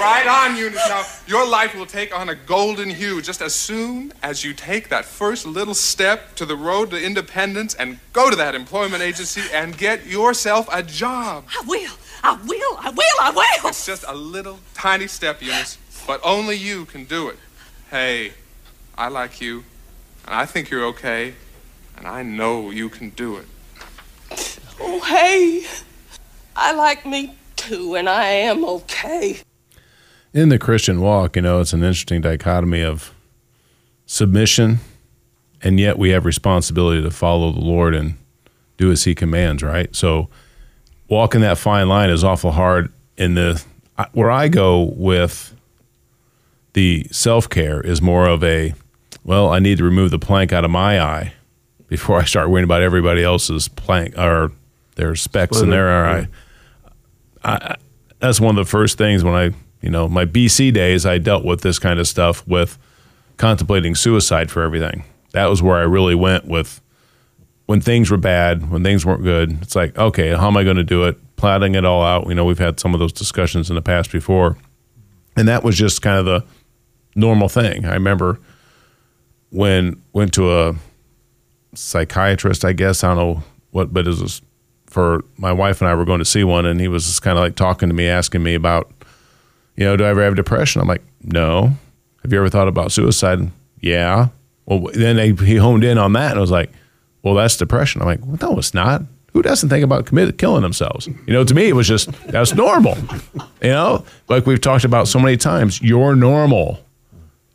Right 0.00 0.26
on, 0.26 0.56
Eunice. 0.56 0.88
Now, 0.88 1.04
your 1.26 1.46
life 1.46 1.74
will 1.74 1.86
take 1.86 2.16
on 2.16 2.28
a 2.28 2.34
golden 2.34 2.88
hue 2.88 3.20
just 3.20 3.42
as 3.42 3.54
soon 3.54 4.12
as 4.22 4.44
you 4.44 4.54
take 4.54 4.88
that 4.90 5.04
first 5.04 5.44
little 5.44 5.74
step 5.74 6.36
to 6.36 6.46
the 6.46 6.54
road 6.54 6.90
to 6.90 7.04
independence 7.04 7.74
and 7.74 7.98
go 8.12 8.30
to 8.30 8.36
that 8.36 8.54
employment 8.54 9.02
agency 9.02 9.42
and 9.52 9.76
get 9.76 10.06
yourself 10.06 10.68
a 10.72 10.82
job. 10.82 11.44
I 11.48 11.64
will. 11.66 11.92
I 12.22 12.32
will. 12.34 12.78
I 12.78 12.90
will. 12.90 13.20
I 13.20 13.30
will. 13.30 13.68
It's 13.68 13.84
just 13.84 14.04
a 14.06 14.14
little 14.14 14.60
tiny 14.74 15.08
step, 15.08 15.42
Eunice, 15.42 15.78
but 16.06 16.20
only 16.22 16.56
you 16.56 16.84
can 16.84 17.04
do 17.04 17.28
it. 17.28 17.36
Hey, 17.90 18.34
I 18.96 19.08
like 19.08 19.40
you, 19.40 19.64
and 20.26 20.34
I 20.34 20.46
think 20.46 20.70
you're 20.70 20.84
okay, 20.86 21.34
and 21.96 22.06
I 22.06 22.22
know 22.22 22.70
you 22.70 22.88
can 22.88 23.10
do 23.10 23.36
it. 23.36 23.46
Oh, 24.80 25.00
hey. 25.00 25.66
I 26.54 26.72
like 26.72 27.04
me 27.04 27.36
too, 27.56 27.94
and 27.94 28.08
I 28.08 28.24
am 28.24 28.64
okay. 28.64 29.40
In 30.32 30.48
the 30.48 30.58
Christian 30.58 31.00
walk, 31.00 31.36
you 31.36 31.42
know, 31.42 31.60
it's 31.60 31.72
an 31.72 31.82
interesting 31.82 32.20
dichotomy 32.20 32.82
of 32.82 33.12
submission, 34.06 34.78
and 35.62 35.78
yet 35.80 35.98
we 35.98 36.10
have 36.10 36.24
responsibility 36.24 37.02
to 37.02 37.10
follow 37.10 37.52
the 37.52 37.60
Lord 37.60 37.94
and 37.94 38.14
do 38.76 38.90
as 38.90 39.04
He 39.04 39.14
commands, 39.14 39.62
right? 39.62 39.94
So, 39.94 40.28
walking 41.08 41.40
that 41.40 41.58
fine 41.58 41.88
line 41.88 42.10
is 42.10 42.22
awful 42.22 42.52
hard. 42.52 42.92
In 43.16 43.34
the 43.34 43.62
where 44.12 44.30
I 44.30 44.48
go 44.48 44.92
with 44.96 45.54
the 46.74 47.06
self 47.10 47.48
care 47.48 47.80
is 47.80 48.00
more 48.00 48.28
of 48.28 48.44
a, 48.44 48.74
well, 49.24 49.48
I 49.48 49.58
need 49.58 49.78
to 49.78 49.84
remove 49.84 50.10
the 50.12 50.18
plank 50.18 50.52
out 50.52 50.64
of 50.64 50.70
my 50.70 51.00
eye 51.00 51.32
before 51.88 52.18
I 52.18 52.24
start 52.24 52.50
worrying 52.50 52.64
about 52.64 52.82
everybody 52.82 53.24
else's 53.24 53.66
plank 53.66 54.16
or 54.16 54.52
their 54.94 55.16
specks 55.16 55.60
in 55.60 55.70
their 55.70 55.88
eye. 56.06 56.28
I, 57.42 57.76
that's 58.20 58.40
one 58.40 58.56
of 58.58 58.64
the 58.64 58.70
first 58.70 58.98
things 58.98 59.24
when 59.24 59.34
I, 59.34 59.50
you 59.80 59.90
know, 59.90 60.08
my 60.08 60.24
BC 60.24 60.72
days, 60.72 61.06
I 61.06 61.18
dealt 61.18 61.44
with 61.44 61.60
this 61.62 61.78
kind 61.78 62.00
of 62.00 62.08
stuff 62.08 62.46
with 62.46 62.78
contemplating 63.36 63.94
suicide 63.94 64.50
for 64.50 64.62
everything. 64.62 65.04
That 65.32 65.46
was 65.46 65.62
where 65.62 65.76
I 65.76 65.82
really 65.82 66.14
went 66.14 66.46
with 66.46 66.80
when 67.66 67.80
things 67.80 68.10
were 68.10 68.16
bad, 68.16 68.70
when 68.70 68.82
things 68.82 69.04
weren't 69.04 69.22
good. 69.22 69.62
It's 69.62 69.76
like, 69.76 69.96
okay, 69.96 70.30
how 70.30 70.48
am 70.48 70.56
I 70.56 70.64
going 70.64 70.78
to 70.78 70.84
do 70.84 71.04
it? 71.04 71.18
Plotting 71.36 71.74
it 71.74 71.84
all 71.84 72.02
out. 72.02 72.26
You 72.26 72.34
know, 72.34 72.44
we've 72.44 72.58
had 72.58 72.80
some 72.80 72.94
of 72.94 73.00
those 73.00 73.12
discussions 73.12 73.68
in 73.68 73.76
the 73.76 73.82
past 73.82 74.10
before. 74.10 74.56
And 75.36 75.46
that 75.46 75.62
was 75.62 75.76
just 75.76 76.02
kind 76.02 76.18
of 76.18 76.24
the 76.24 76.44
normal 77.14 77.48
thing. 77.48 77.84
I 77.84 77.92
remember 77.92 78.40
when 79.50 80.02
went 80.12 80.32
to 80.34 80.52
a 80.52 80.74
psychiatrist, 81.74 82.64
I 82.64 82.72
guess, 82.72 83.04
I 83.04 83.14
don't 83.14 83.16
know 83.16 83.42
what, 83.70 83.92
but 83.92 84.06
it 84.06 84.18
was 84.18 84.42
for 84.86 85.22
my 85.36 85.52
wife 85.52 85.80
and 85.80 85.88
I 85.88 85.94
were 85.94 86.06
going 86.06 86.18
to 86.18 86.24
see 86.24 86.44
one, 86.44 86.64
and 86.64 86.80
he 86.80 86.88
was 86.88 87.06
just 87.06 87.22
kind 87.22 87.38
of 87.38 87.44
like 87.44 87.54
talking 87.54 87.88
to 87.90 87.94
me, 87.94 88.08
asking 88.08 88.42
me 88.42 88.54
about, 88.54 88.90
you 89.78 89.84
know, 89.84 89.96
do 89.96 90.04
I 90.04 90.08
ever 90.08 90.24
have 90.24 90.34
depression? 90.34 90.80
I'm 90.80 90.88
like, 90.88 91.02
no. 91.22 91.72
Have 92.22 92.32
you 92.32 92.38
ever 92.38 92.48
thought 92.48 92.66
about 92.66 92.90
suicide? 92.90 93.50
Yeah. 93.80 94.28
Well, 94.66 94.90
then 94.92 95.14
they, 95.14 95.32
he 95.32 95.54
honed 95.54 95.84
in 95.84 95.98
on 95.98 96.12
that, 96.14 96.32
and 96.32 96.38
I 96.38 96.40
was 96.40 96.50
like, 96.50 96.72
well, 97.22 97.34
that's 97.34 97.56
depression. 97.56 98.02
I'm 98.02 98.08
like, 98.08 98.18
well, 98.26 98.38
no, 98.42 98.58
it's 98.58 98.74
not. 98.74 99.02
Who 99.32 99.40
doesn't 99.40 99.68
think 99.68 99.84
about 99.84 100.04
committed 100.04 100.36
killing 100.36 100.62
themselves? 100.62 101.06
You 101.06 101.32
know, 101.32 101.44
to 101.44 101.54
me, 101.54 101.68
it 101.68 101.74
was 101.74 101.86
just 101.86 102.10
that's 102.26 102.54
normal. 102.54 102.98
You 103.62 103.70
know, 103.70 104.04
like 104.28 104.46
we've 104.46 104.60
talked 104.60 104.84
about 104.84 105.06
so 105.06 105.20
many 105.20 105.36
times, 105.36 105.80
you're 105.80 106.16
normal. 106.16 106.84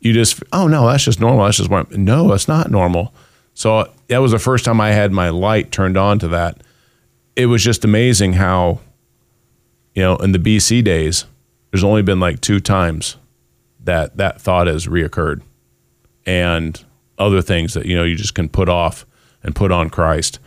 You 0.00 0.12
just, 0.12 0.42
oh 0.52 0.66
no, 0.66 0.86
that's 0.86 1.04
just 1.04 1.20
normal. 1.20 1.44
That's 1.44 1.58
just 1.58 1.68
what. 1.68 1.92
I'm, 1.92 2.04
no, 2.04 2.28
that's 2.28 2.48
not 2.48 2.70
normal. 2.70 3.12
So 3.52 3.90
that 4.08 4.18
was 4.18 4.32
the 4.32 4.38
first 4.38 4.64
time 4.64 4.80
I 4.80 4.92
had 4.92 5.12
my 5.12 5.28
light 5.28 5.72
turned 5.72 5.98
on 5.98 6.18
to 6.20 6.28
that 6.28 6.62
it 7.36 7.46
was 7.46 7.62
just 7.62 7.84
amazing 7.84 8.34
how, 8.34 8.80
you 9.94 10.02
know, 10.02 10.16
in 10.16 10.32
the 10.32 10.38
BC 10.38 10.84
days, 10.84 11.24
there's 11.74 11.82
only 11.82 12.02
been 12.02 12.20
like 12.20 12.40
two 12.40 12.60
times 12.60 13.16
that 13.80 14.16
that 14.16 14.40
thought 14.40 14.68
has 14.68 14.86
reoccurred, 14.86 15.42
and 16.24 16.84
other 17.18 17.42
things 17.42 17.74
that 17.74 17.84
you 17.84 17.96
know 17.96 18.04
you 18.04 18.14
just 18.14 18.32
can 18.32 18.48
put 18.48 18.68
off 18.68 19.04
and 19.42 19.56
put 19.56 19.72
on 19.72 19.90
Christ, 19.90 20.38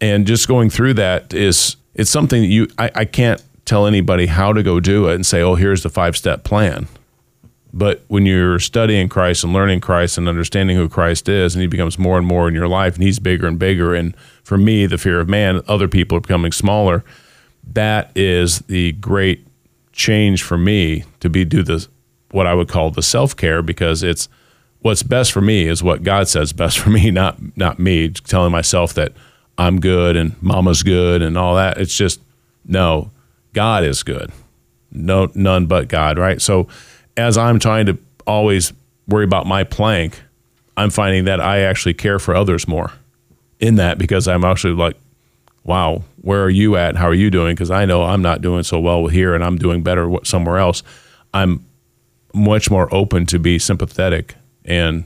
and 0.00 0.28
just 0.28 0.46
going 0.46 0.70
through 0.70 0.94
that 0.94 1.34
is 1.34 1.74
it's 1.94 2.08
something 2.08 2.40
that 2.40 2.46
you 2.46 2.68
I, 2.78 2.92
I 2.94 3.04
can't 3.04 3.42
tell 3.64 3.84
anybody 3.88 4.26
how 4.26 4.52
to 4.52 4.62
go 4.62 4.78
do 4.78 5.08
it 5.08 5.16
and 5.16 5.26
say, 5.26 5.40
oh, 5.40 5.56
here's 5.56 5.82
the 5.82 5.88
five 5.88 6.16
step 6.16 6.44
plan. 6.44 6.86
But 7.72 8.04
when 8.06 8.24
you're 8.24 8.60
studying 8.60 9.08
Christ 9.08 9.42
and 9.42 9.52
learning 9.52 9.80
Christ 9.80 10.16
and 10.16 10.28
understanding 10.28 10.76
who 10.76 10.88
Christ 10.88 11.28
is, 11.28 11.56
and 11.56 11.62
He 11.62 11.66
becomes 11.66 11.98
more 11.98 12.16
and 12.16 12.24
more 12.28 12.46
in 12.46 12.54
your 12.54 12.68
life, 12.68 12.94
and 12.94 13.02
He's 13.02 13.18
bigger 13.18 13.48
and 13.48 13.58
bigger, 13.58 13.92
and 13.92 14.16
for 14.44 14.56
me, 14.56 14.86
the 14.86 14.98
fear 14.98 15.18
of 15.18 15.28
man, 15.28 15.62
other 15.66 15.88
people 15.88 16.16
are 16.16 16.20
becoming 16.20 16.52
smaller. 16.52 17.02
That 17.72 18.12
is 18.14 18.60
the 18.60 18.92
great 18.92 19.45
change 19.96 20.42
for 20.42 20.58
me 20.58 21.02
to 21.20 21.28
be 21.28 21.44
do 21.44 21.62
this 21.62 21.88
what 22.30 22.46
I 22.46 22.54
would 22.54 22.68
call 22.68 22.90
the 22.90 23.02
self 23.02 23.34
care 23.34 23.62
because 23.62 24.02
it's 24.02 24.28
what's 24.80 25.02
best 25.02 25.32
for 25.32 25.40
me 25.40 25.66
is 25.66 25.82
what 25.82 26.02
God 26.02 26.28
says 26.28 26.52
best 26.52 26.78
for 26.78 26.90
me, 26.90 27.10
not 27.22 27.38
not 27.56 27.78
me 27.78 28.10
telling 28.10 28.52
myself 28.52 28.94
that 28.94 29.12
I'm 29.58 29.80
good 29.80 30.14
and 30.16 30.40
mama's 30.42 30.82
good 30.82 31.22
and 31.22 31.36
all 31.36 31.56
that. 31.56 31.78
It's 31.78 31.96
just 31.96 32.20
no, 32.64 33.10
God 33.54 33.84
is 33.84 34.02
good. 34.02 34.30
No 34.92 35.30
none 35.34 35.66
but 35.66 35.88
God, 35.88 36.18
right? 36.18 36.40
So 36.40 36.68
as 37.16 37.38
I'm 37.38 37.58
trying 37.58 37.86
to 37.86 37.98
always 38.26 38.72
worry 39.08 39.24
about 39.24 39.46
my 39.46 39.64
plank, 39.64 40.20
I'm 40.76 40.90
finding 40.90 41.24
that 41.24 41.40
I 41.40 41.60
actually 41.60 41.94
care 41.94 42.18
for 42.18 42.34
others 42.34 42.68
more 42.68 42.92
in 43.60 43.76
that 43.76 43.96
because 43.96 44.28
I'm 44.28 44.44
actually 44.44 44.74
like, 44.74 44.96
wow, 45.66 46.02
where 46.20 46.42
are 46.44 46.50
you 46.50 46.76
at? 46.76 46.96
How 46.96 47.08
are 47.08 47.14
you 47.14 47.30
doing? 47.30 47.54
Because 47.54 47.70
I 47.70 47.84
know 47.84 48.04
I'm 48.04 48.22
not 48.22 48.40
doing 48.40 48.62
so 48.62 48.78
well 48.78 49.08
here 49.08 49.34
and 49.34 49.42
I'm 49.44 49.56
doing 49.56 49.82
better 49.82 50.10
somewhere 50.22 50.58
else. 50.58 50.82
I'm 51.34 51.64
much 52.32 52.70
more 52.70 52.92
open 52.94 53.26
to 53.26 53.38
be 53.38 53.58
sympathetic 53.58 54.34
and 54.64 55.04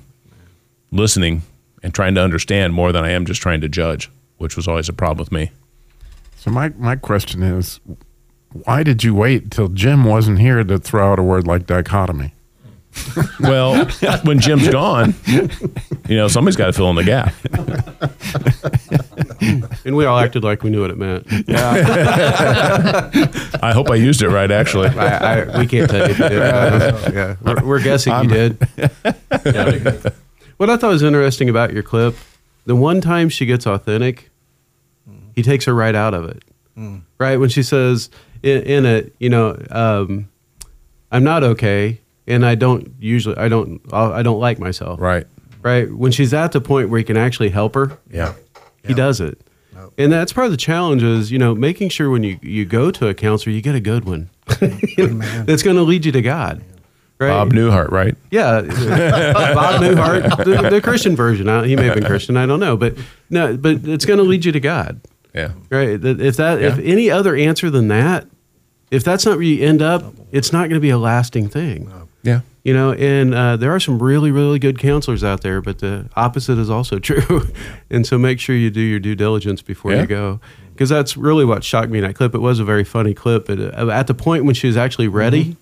listening 0.93 1.43
and 1.83 1.95
trying 1.95 2.15
to 2.15 2.23
understand 2.23 2.75
more 2.75 2.93
than 2.93 3.05
I 3.05 3.11
am 3.11 3.25
just 3.25 3.41
trying 3.41 3.63
to 3.63 3.69
judge, 3.69 4.11
which 4.37 4.57
was 4.57 4.69
always 4.69 4.89
a 4.89 4.93
problem 4.93 5.19
with 5.19 5.33
me. 5.33 5.51
So 6.37 6.51
my 6.51 6.71
my 6.71 6.97
question 6.97 7.43
is, 7.43 7.81
why 8.65 8.83
did 8.83 9.05
you 9.05 9.15
wait 9.15 9.51
till 9.51 9.69
Jim 9.69 10.05
wasn't 10.05 10.39
here 10.39 10.63
to 10.65 10.79
throw 10.79 11.13
out 11.13 11.19
a 11.19 11.23
word 11.23 11.47
like 11.47 11.67
dichotomy? 11.67 12.35
well, 13.41 13.87
when 14.25 14.41
Jim's 14.41 14.69
gone, 14.69 15.15
you 15.27 16.17
know, 16.17 16.29
somebody's 16.29 16.57
got 16.57 16.67
to 16.67 16.73
fill 16.73 16.91
in 16.91 16.97
the 16.97 17.05
gap. 17.05 17.35
and 19.85 19.97
we 19.97 20.05
all 20.05 20.19
acted 20.19 20.45
like 20.45 20.63
we 20.63 20.71
knew 20.71 20.81
what 20.81 20.91
it 20.91 20.99
meant. 20.99 21.27
Yeah. 21.47 23.11
I 23.63 23.73
hope 23.73 23.91
I 23.91 23.95
used 23.95 24.23
it 24.23 24.29
right, 24.29 24.51
actually. 24.51 24.89
I, 24.89 25.41
I, 25.41 25.59
we 25.59 25.67
can't 25.67 25.91
tell 25.91 26.07
you 26.07 26.13
if 26.13 26.19
you 26.19 26.29
did. 26.29 26.39
yeah. 27.15 27.37
We're, 27.43 27.65
we're 27.65 27.83
guessing 27.83 28.13
I'm, 28.13 28.29
you 28.29 28.31
did. 28.31 28.69
Yeah. 29.45 30.11
What 30.57 30.69
I 30.69 30.77
thought 30.77 30.89
was 30.89 31.03
interesting 31.03 31.49
about 31.49 31.73
your 31.73 31.83
clip, 31.83 32.15
the 32.67 32.77
one 32.77 33.01
time 33.01 33.29
she 33.29 33.47
gets 33.47 33.67
authentic, 33.67 34.31
he 35.35 35.43
takes 35.43 35.65
her 35.65 35.75
right 35.75 35.95
out 35.95 36.13
of 36.13 36.25
it. 36.25 36.43
Mm. 36.77 37.03
Right? 37.19 37.39
When 37.39 37.49
she 37.49 37.63
says 37.63 38.11
in, 38.43 38.63
in 38.63 38.87
it, 38.87 39.15
you 39.19 39.31
know, 39.31 39.57
um, 39.71 40.29
I'm 41.11 41.25
not 41.25 41.43
okay 41.43 42.01
and 42.27 42.47
I 42.47 42.55
don't 42.55 42.95
usually 43.01 43.37
I 43.37 43.49
don't 43.49 43.81
I 43.93 44.23
don't 44.23 44.41
like 44.41 44.59
myself. 44.59 45.01
Right. 45.01 45.27
Right. 45.63 45.93
When 45.93 46.13
she's 46.13 46.33
at 46.33 46.53
the 46.53 46.61
point 46.61 46.89
where 46.89 46.99
he 46.99 47.05
can 47.05 47.17
actually 47.17 47.51
help 47.51 47.75
her. 47.75 47.99
Yeah. 48.11 48.35
He 48.87 48.95
does 48.95 49.21
it. 49.21 49.41
Nope. 49.75 49.95
And 49.99 50.13
that's 50.13 50.33
part 50.33 50.47
of 50.47 50.51
the 50.51 50.57
challenge 50.57 51.03
is, 51.03 51.31
you 51.31 51.39
know, 51.39 51.55
making 51.55 51.91
sure 51.91 52.11
when 52.11 52.23
you, 52.23 52.39
you 52.43 52.65
go 52.65 52.91
to 52.91 53.09
a 53.09 53.15
counselor, 53.15 53.53
you 53.53 53.63
get 53.63 53.75
a 53.75 53.81
good 53.81 54.05
one 54.05 54.31
that's 54.47 55.63
going 55.63 55.77
to 55.77 55.83
lead 55.83 56.05
you 56.05 56.13
to 56.13 56.23
God. 56.23 56.63
Right? 57.19 57.29
Bob 57.29 57.53
Newhart, 57.53 57.91
right? 57.91 58.17
Yeah, 58.31 58.63
Bob 58.63 59.83
Newhart, 59.83 60.45
the, 60.45 60.71
the, 60.71 60.81
Christian 60.81 61.15
version. 61.15 61.47
He 61.65 61.77
may 61.77 61.85
have 61.85 61.95
been 61.95 62.05
Christian, 62.05 62.39
I 62.39 62.47
don't 62.47 62.61
know, 62.61 62.79
but 62.79 62.97
no, 63.29 63.59
but 63.59 63.87
it's 63.87 64.07
going 64.07 64.17
to 64.17 64.23
lead 64.23 64.47
you 64.47 64.53
to 64.53 64.61
God. 64.61 65.03
Yeah, 65.35 65.53
right. 65.69 66.03
If 66.03 66.37
that, 66.39 66.61
yeah. 66.61 66.69
if 66.69 66.79
any 66.79 67.11
other 67.11 67.37
answer 67.37 67.69
than 67.69 67.89
that, 67.89 68.27
if 68.91 69.05
that's 69.05 69.27
not 69.27 69.37
where 69.37 69.43
you 69.43 69.63
end 69.63 69.83
up, 69.83 70.03
it's 70.33 70.51
not 70.51 70.71
going 70.71 70.75
to 70.75 70.81
be 70.81 70.89
a 70.89 70.99
lasting 70.99 71.49
thing. 71.49 71.93
Yeah. 72.23 72.41
You 72.63 72.75
know, 72.75 72.93
and 72.93 73.35
uh, 73.35 73.57
there 73.57 73.75
are 73.75 73.81
some 73.81 74.03
really, 74.03 74.31
really 74.31 74.59
good 74.59 74.79
counselors 74.79 75.25
out 75.25 75.41
there, 75.41 75.63
but 75.63 75.79
the 75.79 76.11
opposite 76.15 76.59
is 76.59 76.69
also 76.69 76.99
true. 77.01 77.49
and 77.91 78.07
so 78.07 78.19
make 78.19 78.39
sure 78.39 78.55
you 78.55 78.71
do 78.71 78.81
your 78.81 79.01
due 79.01 79.15
diligence 79.15 79.63
before 79.63 79.93
yeah. 79.93 80.03
you 80.03 80.07
go. 80.07 80.41
Because 80.73 80.89
that's 80.89 81.17
really 81.17 81.45
what 81.45 81.63
shocked 81.65 81.91
me 81.91 81.99
in 81.99 82.05
that 82.05 82.15
clip. 82.15 82.35
It 82.35 82.39
was 82.39 82.59
a 82.59 82.65
very 82.65 82.85
funny 82.85 83.15
clip. 83.15 83.47
But 83.47 83.61
uh, 83.61 83.91
at 83.91 84.07
the 84.07 84.15
point 84.15 84.45
when 84.45 84.55
she 84.55 84.67
was 84.67 84.77
actually 84.77 85.09
ready, 85.09 85.57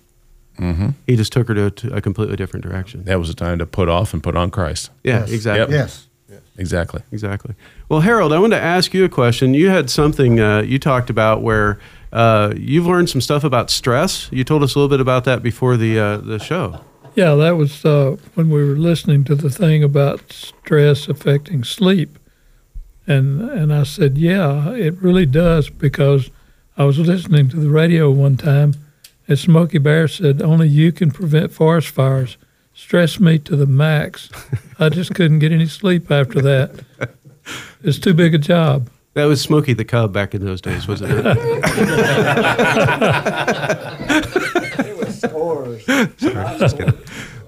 mm-hmm. 0.57 0.89
he 1.07 1.15
just 1.15 1.33
took 1.33 1.47
her 1.49 1.53
to, 1.53 1.71
to, 1.71 1.95
a 1.95 2.01
completely 2.01 2.35
different 2.35 2.65
direction. 2.65 3.03
That 3.05 3.19
was 3.19 3.27
the 3.27 3.33
time 3.33 3.59
to 3.59 3.65
put 3.65 3.89
off 3.89 4.13
and 4.13 4.23
put 4.23 4.35
on 4.35 4.49
Christ. 4.49 4.91
Yeah, 5.03 5.19
yes. 5.19 5.31
exactly. 5.31 5.59
Yep. 5.61 5.69
Yes. 5.69 6.05
Exactly. 6.57 7.01
Exactly. 7.13 7.55
Well, 7.87 8.01
Harold, 8.01 8.33
I 8.33 8.39
wanted 8.39 8.57
to 8.57 8.61
ask 8.61 8.93
you 8.93 9.05
a 9.05 9.09
question. 9.09 9.53
You 9.53 9.69
had 9.69 9.89
something 9.89 10.41
uh, 10.41 10.61
you 10.61 10.77
talked 10.77 11.09
about 11.09 11.41
where 11.41 11.79
uh, 12.11 12.53
you've 12.55 12.85
learned 12.85 13.09
some 13.09 13.21
stuff 13.21 13.45
about 13.45 13.69
stress. 13.69 14.29
You 14.31 14.43
told 14.43 14.61
us 14.63 14.75
a 14.75 14.77
little 14.77 14.89
bit 14.89 14.99
about 14.99 15.23
that 15.23 15.41
before 15.41 15.77
the 15.77 15.97
uh, 15.97 16.17
the 16.17 16.37
show. 16.37 16.81
Yeah, 17.15 17.35
that 17.35 17.57
was 17.57 17.83
uh, 17.83 18.17
when 18.35 18.49
we 18.49 18.63
were 18.63 18.75
listening 18.75 19.23
to 19.25 19.35
the 19.35 19.49
thing 19.49 19.83
about 19.83 20.31
stress 20.31 21.07
affecting 21.07 21.63
sleep, 21.63 22.17
and 23.07 23.41
and 23.41 23.73
I 23.73 23.83
said, 23.83 24.17
yeah, 24.17 24.71
it 24.71 25.01
really 25.01 25.25
does 25.25 25.69
because 25.69 26.29
I 26.77 26.85
was 26.85 26.97
listening 26.99 27.49
to 27.49 27.57
the 27.57 27.69
radio 27.69 28.09
one 28.11 28.37
time, 28.37 28.73
and 29.27 29.37
Smokey 29.37 29.79
Bear 29.79 30.07
said 30.07 30.41
only 30.41 30.67
you 30.69 30.91
can 30.91 31.11
prevent 31.11 31.51
forest 31.51 31.89
fires. 31.89 32.37
Stress 32.73 33.19
me 33.19 33.37
to 33.39 33.57
the 33.57 33.65
max. 33.65 34.29
I 34.79 34.87
just 34.87 35.13
couldn't 35.13 35.39
get 35.39 35.51
any 35.51 35.65
sleep 35.65 36.09
after 36.09 36.41
that. 36.41 36.85
It's 37.83 37.99
too 37.99 38.13
big 38.13 38.33
a 38.33 38.37
job. 38.37 38.89
That 39.15 39.25
was 39.25 39.41
Smokey 39.41 39.73
the 39.73 39.83
Cub 39.83 40.13
back 40.13 40.33
in 40.33 40.45
those 40.45 40.61
days, 40.61 40.87
wasn't 40.87 41.11
it? 41.11 41.25
scores. 46.17 46.93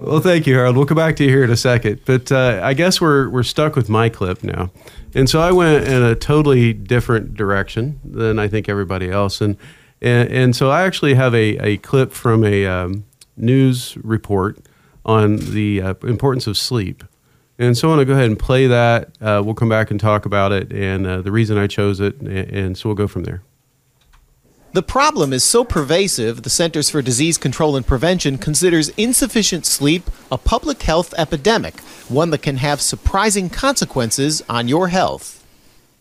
Well, 0.01 0.19
thank 0.19 0.47
you, 0.47 0.55
Harold. 0.55 0.75
We'll 0.75 0.87
come 0.87 0.97
back 0.97 1.15
to 1.17 1.23
you 1.23 1.29
here 1.29 1.43
in 1.43 1.51
a 1.51 1.57
second. 1.57 2.01
But 2.05 2.31
uh, 2.31 2.59
I 2.63 2.73
guess 2.73 2.99
we're, 2.99 3.29
we're 3.29 3.43
stuck 3.43 3.75
with 3.75 3.87
my 3.87 4.09
clip 4.09 4.43
now. 4.43 4.71
And 5.13 5.29
so 5.29 5.39
I 5.39 5.51
went 5.51 5.87
in 5.87 6.01
a 6.01 6.15
totally 6.15 6.73
different 6.73 7.35
direction 7.35 7.99
than 8.03 8.39
I 8.39 8.47
think 8.47 8.67
everybody 8.67 9.11
else. 9.11 9.41
And, 9.41 9.57
and, 10.01 10.29
and 10.31 10.55
so 10.55 10.71
I 10.71 10.83
actually 10.83 11.13
have 11.13 11.35
a, 11.35 11.57
a 11.57 11.77
clip 11.77 12.13
from 12.13 12.43
a 12.43 12.65
um, 12.65 13.05
news 13.37 13.95
report 13.97 14.57
on 15.05 15.37
the 15.37 15.81
uh, 15.81 15.93
importance 16.01 16.47
of 16.47 16.57
sleep. 16.57 17.03
And 17.59 17.77
so 17.77 17.89
I 17.89 17.95
want 17.95 17.99
to 17.99 18.05
go 18.05 18.13
ahead 18.13 18.25
and 18.25 18.39
play 18.39 18.65
that. 18.65 19.09
Uh, 19.21 19.43
we'll 19.45 19.53
come 19.53 19.69
back 19.69 19.91
and 19.91 19.99
talk 19.99 20.25
about 20.25 20.51
it 20.51 20.71
and 20.71 21.05
uh, 21.05 21.21
the 21.21 21.31
reason 21.31 21.59
I 21.59 21.67
chose 21.67 21.99
it. 21.99 22.19
And, 22.21 22.29
and 22.29 22.77
so 22.77 22.89
we'll 22.89 22.95
go 22.95 23.07
from 23.07 23.23
there. 23.23 23.43
The 24.73 24.81
problem 24.81 25.33
is 25.33 25.43
so 25.43 25.65
pervasive, 25.65 26.43
the 26.43 26.49
Centers 26.49 26.89
for 26.89 27.01
Disease 27.01 27.37
Control 27.37 27.75
and 27.75 27.85
Prevention 27.85 28.37
considers 28.37 28.87
insufficient 28.95 29.65
sleep 29.65 30.03
a 30.31 30.37
public 30.37 30.83
health 30.83 31.13
epidemic, 31.17 31.81
one 32.07 32.29
that 32.29 32.41
can 32.41 32.55
have 32.55 32.79
surprising 32.79 33.49
consequences 33.49 34.41
on 34.47 34.69
your 34.69 34.87
health. 34.87 35.45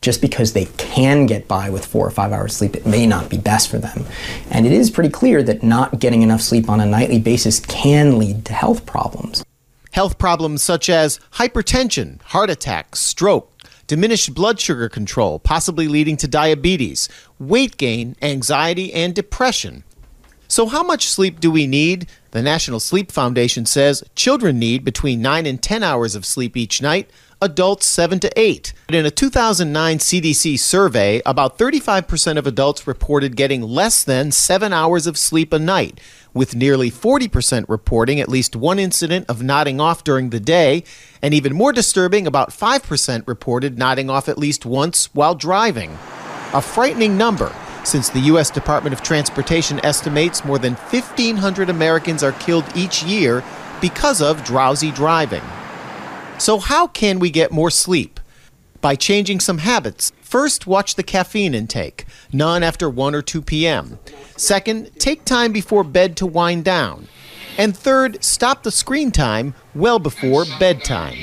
Just 0.02 0.20
because 0.20 0.52
they 0.52 0.66
can 0.76 1.26
get 1.26 1.48
by 1.48 1.68
with 1.68 1.84
four 1.84 2.06
or 2.06 2.12
five 2.12 2.30
hours 2.30 2.54
sleep, 2.54 2.76
it 2.76 2.86
may 2.86 3.08
not 3.08 3.28
be 3.28 3.38
best 3.38 3.68
for 3.68 3.78
them. 3.78 4.04
And 4.52 4.64
it 4.66 4.72
is 4.72 4.88
pretty 4.88 5.10
clear 5.10 5.42
that 5.42 5.64
not 5.64 5.98
getting 5.98 6.22
enough 6.22 6.40
sleep 6.40 6.70
on 6.70 6.78
a 6.78 6.86
nightly 6.86 7.18
basis 7.18 7.58
can 7.58 8.20
lead 8.20 8.44
to 8.44 8.52
health 8.52 8.86
problems. 8.86 9.42
Health 9.90 10.16
problems 10.16 10.62
such 10.62 10.88
as 10.88 11.18
hypertension, 11.32 12.22
heart 12.22 12.50
attack, 12.50 12.94
stroke, 12.94 13.50
diminished 13.88 14.32
blood 14.32 14.60
sugar 14.60 14.88
control, 14.88 15.40
possibly 15.40 15.88
leading 15.88 16.16
to 16.16 16.28
diabetes, 16.28 17.08
weight 17.40 17.76
gain, 17.78 18.14
anxiety, 18.22 18.92
and 18.92 19.14
depression. 19.14 19.82
So, 20.46 20.66
how 20.66 20.82
much 20.82 21.08
sleep 21.08 21.40
do 21.40 21.50
we 21.50 21.66
need? 21.66 22.08
The 22.32 22.42
National 22.42 22.80
Sleep 22.80 23.10
Foundation 23.10 23.66
says 23.66 24.04
children 24.14 24.58
need 24.58 24.84
between 24.84 25.22
9 25.22 25.46
and 25.46 25.62
10 25.62 25.82
hours 25.82 26.14
of 26.14 26.26
sleep 26.26 26.56
each 26.56 26.82
night, 26.82 27.08
adults 27.40 27.86
7 27.86 28.18
to 28.20 28.38
8. 28.38 28.72
In 28.88 29.06
a 29.06 29.12
2009 29.12 29.98
CDC 29.98 30.58
survey, 30.58 31.22
about 31.24 31.56
35% 31.56 32.36
of 32.36 32.48
adults 32.48 32.86
reported 32.86 33.36
getting 33.36 33.62
less 33.62 34.02
than 34.02 34.32
7 34.32 34.72
hours 34.72 35.06
of 35.06 35.16
sleep 35.16 35.52
a 35.52 35.58
night, 35.58 36.00
with 36.34 36.56
nearly 36.56 36.90
40% 36.90 37.64
reporting 37.68 38.20
at 38.20 38.28
least 38.28 38.56
one 38.56 38.80
incident 38.80 39.26
of 39.28 39.44
nodding 39.44 39.80
off 39.80 40.02
during 40.04 40.30
the 40.30 40.40
day, 40.40 40.82
and 41.22 41.32
even 41.32 41.54
more 41.54 41.72
disturbing, 41.72 42.26
about 42.26 42.50
5% 42.50 43.26
reported 43.26 43.78
nodding 43.78 44.10
off 44.10 44.28
at 44.28 44.38
least 44.38 44.66
once 44.66 45.06
while 45.14 45.36
driving. 45.36 45.96
A 46.52 46.60
frightening 46.60 47.16
number, 47.16 47.54
since 47.84 48.08
the 48.08 48.20
U.S. 48.20 48.50
Department 48.50 48.92
of 48.92 49.02
Transportation 49.02 49.78
estimates 49.84 50.44
more 50.44 50.58
than 50.58 50.74
1,500 50.74 51.70
Americans 51.70 52.24
are 52.24 52.32
killed 52.32 52.64
each 52.74 53.04
year 53.04 53.44
because 53.80 54.20
of 54.20 54.42
drowsy 54.42 54.90
driving. 54.90 55.42
So, 56.38 56.58
how 56.58 56.88
can 56.88 57.20
we 57.20 57.30
get 57.30 57.52
more 57.52 57.70
sleep? 57.70 58.18
By 58.80 58.96
changing 58.96 59.40
some 59.40 59.58
habits. 59.58 60.10
First, 60.22 60.66
watch 60.66 60.96
the 60.96 61.02
caffeine 61.02 61.54
intake, 61.54 62.04
none 62.32 62.62
after 62.62 62.90
1 62.90 63.14
or 63.14 63.22
2 63.22 63.42
p.m. 63.42 63.98
Second, 64.36 64.90
take 64.98 65.24
time 65.24 65.52
before 65.52 65.84
bed 65.84 66.16
to 66.16 66.26
wind 66.26 66.64
down. 66.64 67.06
And 67.58 67.76
third, 67.76 68.24
stop 68.24 68.62
the 68.62 68.70
screen 68.70 69.10
time 69.10 69.54
well 69.74 69.98
before 69.98 70.46
bedtime. 70.58 71.16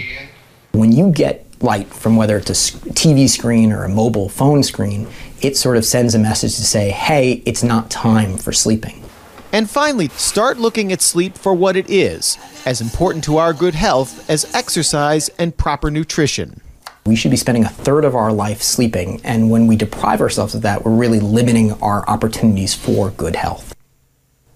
When 0.72 0.92
you 0.92 1.12
get 1.12 1.47
light 1.62 1.88
from 1.88 2.16
whether 2.16 2.38
it's 2.38 2.50
a 2.50 2.54
TV 2.92 3.28
screen 3.30 3.72
or 3.72 3.84
a 3.84 3.90
mobile 3.90 4.30
phone 4.30 4.64
screen, 4.64 5.08
it 5.42 5.58
sort 5.58 5.78
of 5.78 5.86
sends 5.86 6.16
a 6.16 6.20
message 6.20 6.56
to 6.56 6.64
say, 6.64 6.92
hey, 6.92 7.42
it's 7.46 7.64
not 7.64 7.90
time 7.90 8.38
for 8.38 8.52
sleeping. 8.52 9.04
And 9.52 9.70
finally, 9.70 10.10
start 10.10 10.58
looking 10.58 10.92
at 10.92 11.02
sleep 11.02 11.38
for 11.38 11.54
what 11.54 11.78
it 11.78 11.90
is, 11.90 12.38
as 12.66 12.82
important 12.82 13.24
to 13.24 13.38
our 13.38 13.54
good 13.54 13.76
health 13.76 14.30
as 14.30 14.54
exercise 14.54 15.30
and 15.40 15.56
proper 15.56 15.90
nutrition. 15.90 16.62
We 17.06 17.16
should 17.16 17.32
be 17.32 17.38
spending 17.38 17.64
a 17.64 17.70
third 17.70 18.04
of 18.04 18.16
our 18.16 18.34
life 18.34 18.62
sleeping, 18.62 19.22
and 19.24 19.50
when 19.50 19.66
we 19.66 19.78
deprive 19.78 20.20
ourselves 20.20 20.54
of 20.54 20.64
that, 20.64 20.84
we're 20.84 20.92
really 20.92 21.22
limiting 21.22 21.72
our 21.82 22.08
opportunities 22.10 22.74
for 22.74 23.12
good 23.12 23.38
health. 23.38 23.74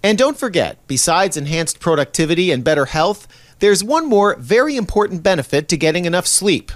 And 0.02 0.18
don't 0.18 0.36
forget, 0.36 0.78
besides 0.86 1.36
enhanced 1.36 1.80
productivity 1.80 2.50
and 2.50 2.62
better 2.62 2.86
health, 2.86 3.26
There's 3.62 3.84
one 3.84 4.06
more 4.08 4.34
very 4.40 4.74
important 4.74 5.22
benefit 5.22 5.68
to 5.68 5.76
getting 5.76 6.04
enough 6.04 6.26
sleep. 6.26 6.72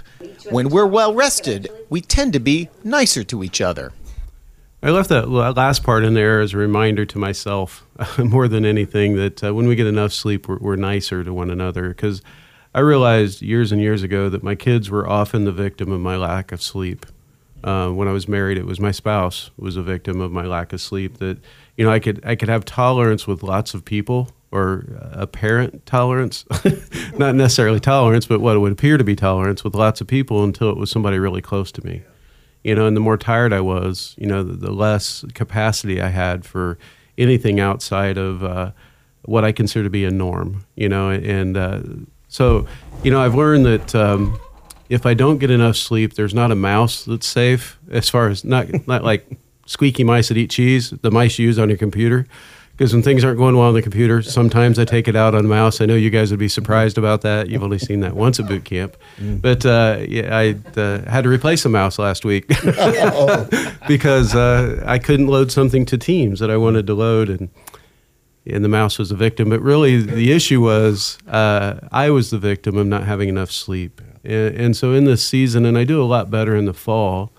When 0.49 0.69
we're 0.69 0.87
well 0.87 1.13
rested, 1.13 1.69
we 1.89 2.01
tend 2.01 2.33
to 2.33 2.39
be 2.39 2.69
nicer 2.83 3.23
to 3.25 3.43
each 3.43 3.61
other. 3.61 3.93
I 4.81 4.91
left 4.91 5.09
that 5.09 5.29
last 5.29 5.83
part 5.83 6.03
in 6.03 6.13
there 6.13 6.39
as 6.39 6.53
a 6.53 6.57
reminder 6.57 7.05
to 7.05 7.17
myself, 7.17 7.85
more 8.17 8.47
than 8.47 8.63
anything, 8.63 9.15
that 9.15 9.43
uh, 9.43 9.53
when 9.53 9.67
we 9.67 9.75
get 9.75 9.87
enough 9.87 10.13
sleep, 10.13 10.47
we're, 10.47 10.59
we're 10.59 10.75
nicer 10.75 11.23
to 11.23 11.33
one 11.33 11.49
another. 11.49 11.89
Because 11.89 12.21
I 12.75 12.81
realized 12.81 13.41
years 13.41 13.71
and 13.71 13.81
years 13.81 14.03
ago 14.03 14.29
that 14.29 14.43
my 14.43 14.53
kids 14.53 14.89
were 14.89 15.09
often 15.09 15.45
the 15.45 15.51
victim 15.51 15.91
of 15.91 15.99
my 15.99 16.15
lack 16.15 16.51
of 16.51 16.61
sleep. 16.61 17.07
Uh, 17.63 17.89
when 17.89 18.07
I 18.07 18.11
was 18.11 18.27
married, 18.27 18.57
it 18.57 18.67
was 18.67 18.79
my 18.79 18.91
spouse 18.91 19.49
was 19.57 19.77
a 19.77 19.81
victim 19.81 20.21
of 20.21 20.31
my 20.31 20.45
lack 20.45 20.71
of 20.73 20.79
sleep. 20.79 21.17
That 21.17 21.39
you 21.75 21.83
know, 21.83 21.91
I 21.91 21.97
could 21.97 22.23
I 22.23 22.35
could 22.35 22.49
have 22.49 22.63
tolerance 22.63 23.25
with 23.25 23.41
lots 23.41 23.73
of 23.73 23.83
people 23.83 24.29
or 24.51 24.85
apparent 25.11 25.85
tolerance, 25.85 26.45
not 27.17 27.35
necessarily 27.35 27.79
tolerance, 27.79 28.25
but 28.25 28.39
what 28.39 28.59
would 28.59 28.71
appear 28.71 28.97
to 28.97 29.03
be 29.03 29.15
tolerance 29.15 29.63
with 29.63 29.75
lots 29.75 29.99
of 29.99 30.07
people 30.07 30.43
until 30.43 30.69
it 30.69 30.77
was 30.77 30.89
somebody 30.89 31.19
really 31.19 31.41
close 31.41 31.71
to 31.73 31.85
me. 31.85 32.01
You 32.63 32.75
know, 32.75 32.85
and 32.85 32.95
the 32.95 33.01
more 33.01 33.17
tired 33.17 33.53
I 33.53 33.61
was, 33.61 34.15
you 34.17 34.25
know, 34.25 34.43
the, 34.43 34.53
the 34.53 34.71
less 34.71 35.23
capacity 35.33 36.01
I 36.01 36.09
had 36.09 36.45
for 36.45 36.77
anything 37.17 37.59
outside 37.59 38.17
of 38.17 38.43
uh, 38.43 38.71
what 39.23 39.43
I 39.43 39.51
consider 39.51 39.83
to 39.83 39.89
be 39.89 40.05
a 40.05 40.11
norm, 40.11 40.65
you 40.75 40.89
know, 40.89 41.09
and 41.09 41.57
uh, 41.57 41.81
so, 42.27 42.67
you 43.03 43.11
know, 43.11 43.21
I've 43.21 43.35
learned 43.35 43.65
that 43.65 43.95
um, 43.95 44.39
if 44.89 45.05
I 45.05 45.13
don't 45.13 45.37
get 45.37 45.51
enough 45.51 45.75
sleep, 45.75 46.15
there's 46.15 46.33
not 46.33 46.51
a 46.51 46.55
mouse 46.55 47.05
that's 47.05 47.27
safe 47.27 47.77
as 47.89 48.09
far 48.09 48.27
as 48.29 48.43
not 48.43 48.67
not 48.87 49.03
like 49.03 49.25
squeaky 49.65 50.03
mice 50.03 50.29
that 50.29 50.37
eat 50.37 50.49
cheese, 50.49 50.91
the 51.01 51.11
mice 51.11 51.39
you 51.39 51.45
use 51.45 51.59
on 51.59 51.69
your 51.69 51.77
computer 51.77 52.27
because 52.77 52.93
when 52.93 53.01
things 53.01 53.23
aren't 53.23 53.39
going 53.39 53.57
well 53.57 53.69
on 53.69 53.73
the 53.73 53.81
computer, 53.81 54.21
sometimes 54.21 54.77
I 54.77 54.85
take 54.85 55.07
it 55.07 55.15
out 55.15 55.33
on 55.33 55.41
the 55.41 55.49
mouse. 55.49 55.81
I 55.81 55.87
know 55.87 55.95
you 55.95 56.11
guys 56.11 56.29
would 56.29 56.39
be 56.39 56.47
surprised 56.47 56.99
about 56.99 57.21
that. 57.21 57.49
You've 57.49 57.63
only 57.63 57.79
seen 57.79 58.01
that 58.01 58.15
once 58.15 58.39
at 58.39 58.47
boot 58.47 58.65
camp, 58.65 58.95
mm. 59.17 59.41
but 59.41 59.65
uh, 59.65 60.05
yeah, 60.07 60.37
I 60.37 60.55
uh, 60.79 61.09
had 61.09 61.23
to 61.23 61.29
replace 61.29 61.65
a 61.65 61.69
mouse 61.69 61.97
last 61.97 62.23
week 62.23 62.47
because 63.87 64.35
uh, 64.35 64.83
I 64.85 64.99
couldn't 64.99 65.27
load 65.27 65.51
something 65.51 65.85
to 65.87 65.97
Teams 65.97 66.39
that 66.39 66.51
I 66.51 66.57
wanted 66.57 66.85
to 66.87 66.93
load, 66.93 67.29
and 67.29 67.49
and 68.45 68.63
the 68.63 68.69
mouse 68.69 68.99
was 68.99 69.11
a 69.11 69.15
victim. 69.15 69.49
But 69.49 69.61
really, 69.61 69.99
the 69.99 70.31
issue 70.31 70.61
was 70.61 71.17
uh, 71.27 71.79
I 71.91 72.11
was 72.11 72.29
the 72.29 72.37
victim 72.37 72.77
of 72.77 72.85
not 72.85 73.03
having 73.03 73.27
enough 73.27 73.51
sleep, 73.51 74.01
and, 74.23 74.55
and 74.55 74.77
so 74.77 74.93
in 74.93 75.05
this 75.05 75.25
season, 75.25 75.65
and 75.65 75.79
I 75.79 75.83
do 75.83 75.99
a 75.99 76.05
lot 76.05 76.29
better 76.29 76.55
in 76.55 76.65
the 76.65 76.75
fall 76.75 77.31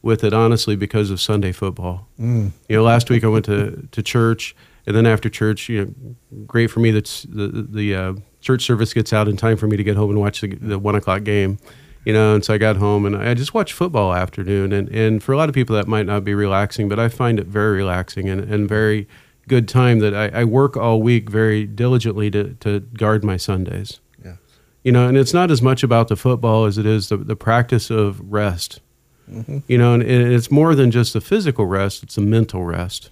with 0.00 0.22
it 0.24 0.32
honestly 0.32 0.76
because 0.76 1.10
of 1.10 1.20
Sunday 1.20 1.52
football. 1.52 2.06
Mm. 2.18 2.52
You 2.68 2.76
know, 2.76 2.84
last 2.84 3.10
week 3.10 3.24
I 3.24 3.26
went 3.26 3.44
to, 3.46 3.88
to 3.90 4.02
church 4.02 4.54
and 4.86 4.94
then 4.94 5.04
after 5.06 5.28
church, 5.28 5.68
you 5.68 5.84
know, 5.84 6.44
great 6.46 6.68
for 6.68 6.80
me 6.80 6.90
that 6.92 7.26
the 7.28 7.66
the 7.68 7.94
uh, 7.94 8.14
church 8.40 8.64
service 8.64 8.94
gets 8.94 9.12
out 9.12 9.26
in 9.26 9.36
time 9.36 9.56
for 9.56 9.66
me 9.66 9.76
to 9.76 9.82
get 9.82 9.96
home 9.96 10.10
and 10.10 10.20
watch 10.20 10.40
the, 10.40 10.54
the, 10.54 10.78
one 10.78 10.94
o'clock 10.94 11.24
game. 11.24 11.58
You 12.04 12.12
know, 12.12 12.36
and 12.36 12.44
so 12.44 12.54
I 12.54 12.58
got 12.58 12.76
home 12.76 13.04
and 13.04 13.16
I 13.16 13.34
just 13.34 13.52
watched 13.52 13.72
football 13.72 14.14
afternoon. 14.14 14.72
And, 14.72 14.88
and 14.90 15.20
for 15.20 15.32
a 15.32 15.36
lot 15.36 15.48
of 15.48 15.56
people, 15.56 15.74
that 15.74 15.88
might 15.88 16.06
not 16.06 16.22
be 16.22 16.34
relaxing, 16.34 16.88
but 16.88 17.00
I 17.00 17.08
find 17.08 17.40
it 17.40 17.48
very 17.48 17.78
relaxing 17.78 18.28
and, 18.28 18.40
and 18.42 18.68
very 18.68 19.08
good 19.48 19.66
time 19.66 19.98
that 19.98 20.14
I, 20.14 20.28
I 20.28 20.44
work 20.44 20.76
all 20.76 21.02
week 21.02 21.28
very 21.28 21.64
diligently 21.64 22.30
to, 22.30 22.54
to 22.60 22.78
guard 22.78 23.24
my 23.24 23.36
Sundays. 23.36 23.98
Yeah. 24.24 24.36
You 24.84 24.92
know, 24.92 25.08
and 25.08 25.18
it's 25.18 25.34
not 25.34 25.50
as 25.50 25.60
much 25.60 25.82
about 25.82 26.06
the 26.06 26.14
football 26.14 26.66
as 26.66 26.78
it 26.78 26.86
is 26.86 27.08
the, 27.08 27.16
the 27.16 27.34
practice 27.34 27.90
of 27.90 28.20
rest. 28.20 28.80
Mm-hmm. 29.28 29.58
You 29.66 29.78
know, 29.78 29.94
and, 29.94 30.04
and 30.04 30.32
it's 30.32 30.48
more 30.48 30.76
than 30.76 30.92
just 30.92 31.16
a 31.16 31.20
physical 31.20 31.66
rest, 31.66 32.04
it's 32.04 32.16
a 32.16 32.20
mental 32.20 32.62
rest 32.62 33.10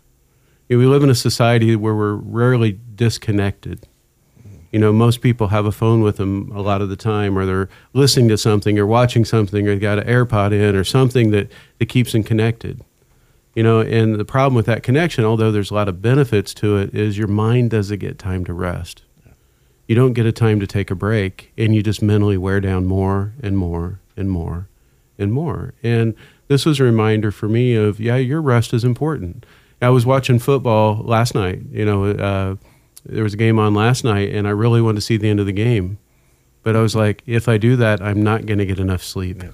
we 0.68 0.87
live 0.87 1.02
in 1.02 1.11
a 1.11 1.14
society 1.14 1.76
where 1.76 1.94
we're 1.94 2.14
rarely 2.14 2.78
disconnected. 2.94 3.87
You 4.73 4.80
know, 4.80 4.92
most 4.92 5.21
people 5.21 5.49
have 5.49 5.66
a 5.66 5.73
phone 5.73 6.00
with 6.00 6.16
them 6.16 6.50
a 6.52 6.61
lot 6.61 6.83
of 6.83 6.88
the 6.88 6.97
time, 6.97 7.38
or 7.38 7.47
they're 7.47 7.68
listening 7.92 8.28
to 8.30 8.38
something, 8.38 8.78
or 8.78 8.87
watching 8.87 9.25
something, 9.25 9.68
or 9.68 9.75
they 9.75 9.80
got 9.80 10.00
an 10.00 10.06
AirPod 10.06 10.52
in, 10.52 10.75
or 10.75 10.83
something 10.83 11.30
that, 11.30 11.50
that 11.78 11.87
keeps 11.87 12.12
them 12.12 12.25
connected. 12.25 12.83
You 13.54 13.62
know, 13.62 13.80
and 13.80 14.17
the 14.17 14.25
problem 14.25 14.54
with 14.54 14.67
that 14.67 14.82
connection, 14.82 15.25
although 15.25 15.52
there's 15.52 15.71
a 15.71 15.75
lot 15.75 15.88
of 15.88 16.02
benefits 16.02 16.52
to 16.54 16.76
it, 16.76 16.93
is 16.93 17.17
your 17.17 17.28
mind 17.28 17.71
doesn't 17.71 18.00
get 18.00 18.19
time 18.19 18.45
to 18.47 18.52
rest. 18.52 19.04
You 19.86 19.95
don't 19.95 20.15
get 20.15 20.26
a 20.26 20.32
time 20.32 20.58
to 20.58 20.67
take 20.67 20.91
a 20.91 20.97
break, 20.97 21.52
and 21.56 21.73
you 21.73 21.82
just 21.82 22.02
mentally 22.02 22.36
wear 22.36 22.60
down 22.60 22.86
more 22.86 23.34
and 23.43 23.56
more 23.56 24.00
and 24.17 24.28
more 24.28 24.69
and 25.19 25.32
more. 25.32 25.75
And 25.84 26.15
this 26.49 26.67
was 26.67 26.80
a 26.80 26.84
reminder 26.84 27.30
for 27.30 27.49
me 27.49 27.76
of, 27.76 28.00
yeah, 28.00 28.17
your 28.17 28.43
rest 28.43 28.75
is 28.75 28.82
important. 28.82 29.47
I 29.82 29.91
was 29.91 30.06
watching 30.06 30.39
football 30.39 31.02
last 31.04 31.34
night. 31.34 31.60
You 31.71 31.84
know, 31.84 32.04
uh, 32.04 32.56
there 33.04 33.23
was 33.23 33.34
a 33.34 33.37
game 33.37 33.58
on 33.58 33.75
last 33.75 34.04
night, 34.04 34.30
and 34.30 34.47
I 34.47 34.50
really 34.50 34.80
wanted 34.80 34.97
to 34.97 35.00
see 35.02 35.17
the 35.17 35.28
end 35.28 35.41
of 35.41 35.47
the 35.47 35.52
game. 35.52 35.99
But 36.63 36.76
I 36.76 36.80
was 36.80 36.97
like, 36.97 37.23
if 37.26 37.49
I 37.49 37.58
do 37.58 37.76
that, 37.76 38.00
I'm 38.00 38.23
not 38.23 38.47
going 38.47 38.58
to 38.58 38.67
get 38.67 38.78
enough 38.78 39.02
sleep. 39.02 39.43
Yeah. 39.43 39.50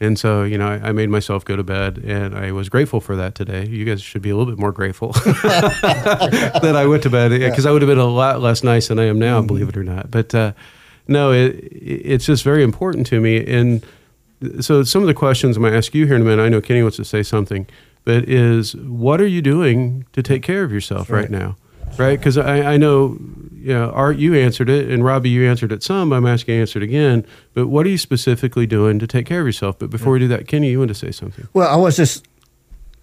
And 0.00 0.18
so, 0.18 0.44
you 0.44 0.58
know, 0.58 0.68
I, 0.68 0.88
I, 0.88 0.92
made 0.92 1.08
myself 1.08 1.44
go 1.44 1.56
to 1.56 1.64
bed, 1.64 1.98
and 1.98 2.36
I 2.36 2.52
was 2.52 2.68
grateful 2.68 3.00
for 3.00 3.16
that 3.16 3.34
today. 3.34 3.66
You 3.66 3.84
guys 3.84 4.00
should 4.00 4.22
be 4.22 4.30
a 4.30 4.36
little 4.36 4.52
bit 4.52 4.60
more 4.60 4.70
grateful 4.70 5.08
that 5.12 6.74
I 6.76 6.86
went 6.86 7.02
to 7.02 7.10
bed 7.10 7.30
because 7.30 7.66
I 7.66 7.72
would 7.72 7.82
have 7.82 7.88
been 7.88 7.98
a 7.98 8.04
lot 8.04 8.40
less 8.40 8.62
nice 8.62 8.88
than 8.88 9.00
I 9.00 9.06
am 9.06 9.18
now, 9.18 9.38
mm-hmm. 9.38 9.48
believe 9.48 9.68
it 9.68 9.76
or 9.76 9.82
not. 9.82 10.10
But 10.10 10.32
uh, 10.34 10.52
no, 11.08 11.32
it, 11.32 11.56
it's 11.72 12.26
just 12.26 12.44
very 12.44 12.62
important 12.62 13.08
to 13.08 13.20
me. 13.20 13.44
And 13.44 13.84
so, 14.60 14.84
some 14.84 15.02
of 15.02 15.08
the 15.08 15.14
questions 15.14 15.56
I'm 15.56 15.62
going 15.62 15.72
to 15.72 15.78
ask 15.78 15.92
you 15.94 16.06
here 16.06 16.14
in 16.14 16.22
a 16.22 16.24
minute. 16.24 16.44
I 16.44 16.48
know 16.48 16.60
Kenny 16.60 16.82
wants 16.82 16.98
to 16.98 17.04
say 17.04 17.24
something 17.24 17.66
but 18.08 18.26
is 18.26 18.74
what 18.74 19.20
are 19.20 19.26
you 19.26 19.42
doing 19.42 20.06
to 20.14 20.22
take 20.22 20.42
care 20.42 20.64
of 20.64 20.72
yourself 20.72 21.10
right. 21.10 21.24
right, 21.24 21.30
now? 21.30 21.56
Right? 21.98 22.18
Because 22.18 22.38
I, 22.38 22.62
I 22.62 22.76
know, 22.78 23.18
you 23.52 23.74
know, 23.74 23.90
Art, 23.90 24.16
you 24.16 24.34
answered 24.34 24.70
it, 24.70 24.90
and 24.90 25.04
Robbie, 25.04 25.28
you 25.28 25.46
answered 25.46 25.72
it 25.72 25.82
some. 25.82 26.14
I'm 26.14 26.24
asking 26.24 26.54
you 26.54 26.62
answered 26.62 26.82
again. 26.82 27.26
But 27.52 27.66
what 27.66 27.84
are 27.84 27.90
you 27.90 27.98
specifically 27.98 28.66
doing 28.66 28.98
to 28.98 29.06
take 29.06 29.26
care 29.26 29.42
of 29.42 29.46
yourself? 29.46 29.78
But 29.78 29.90
before 29.90 30.16
yeah. 30.16 30.22
we 30.22 30.28
do 30.28 30.28
that, 30.28 30.48
Kenny, 30.48 30.70
you 30.70 30.78
want 30.78 30.88
to 30.88 30.94
say 30.94 31.10
something? 31.10 31.48
Well, 31.52 31.68
I 31.68 31.76
was 31.76 31.98
just 31.98 32.26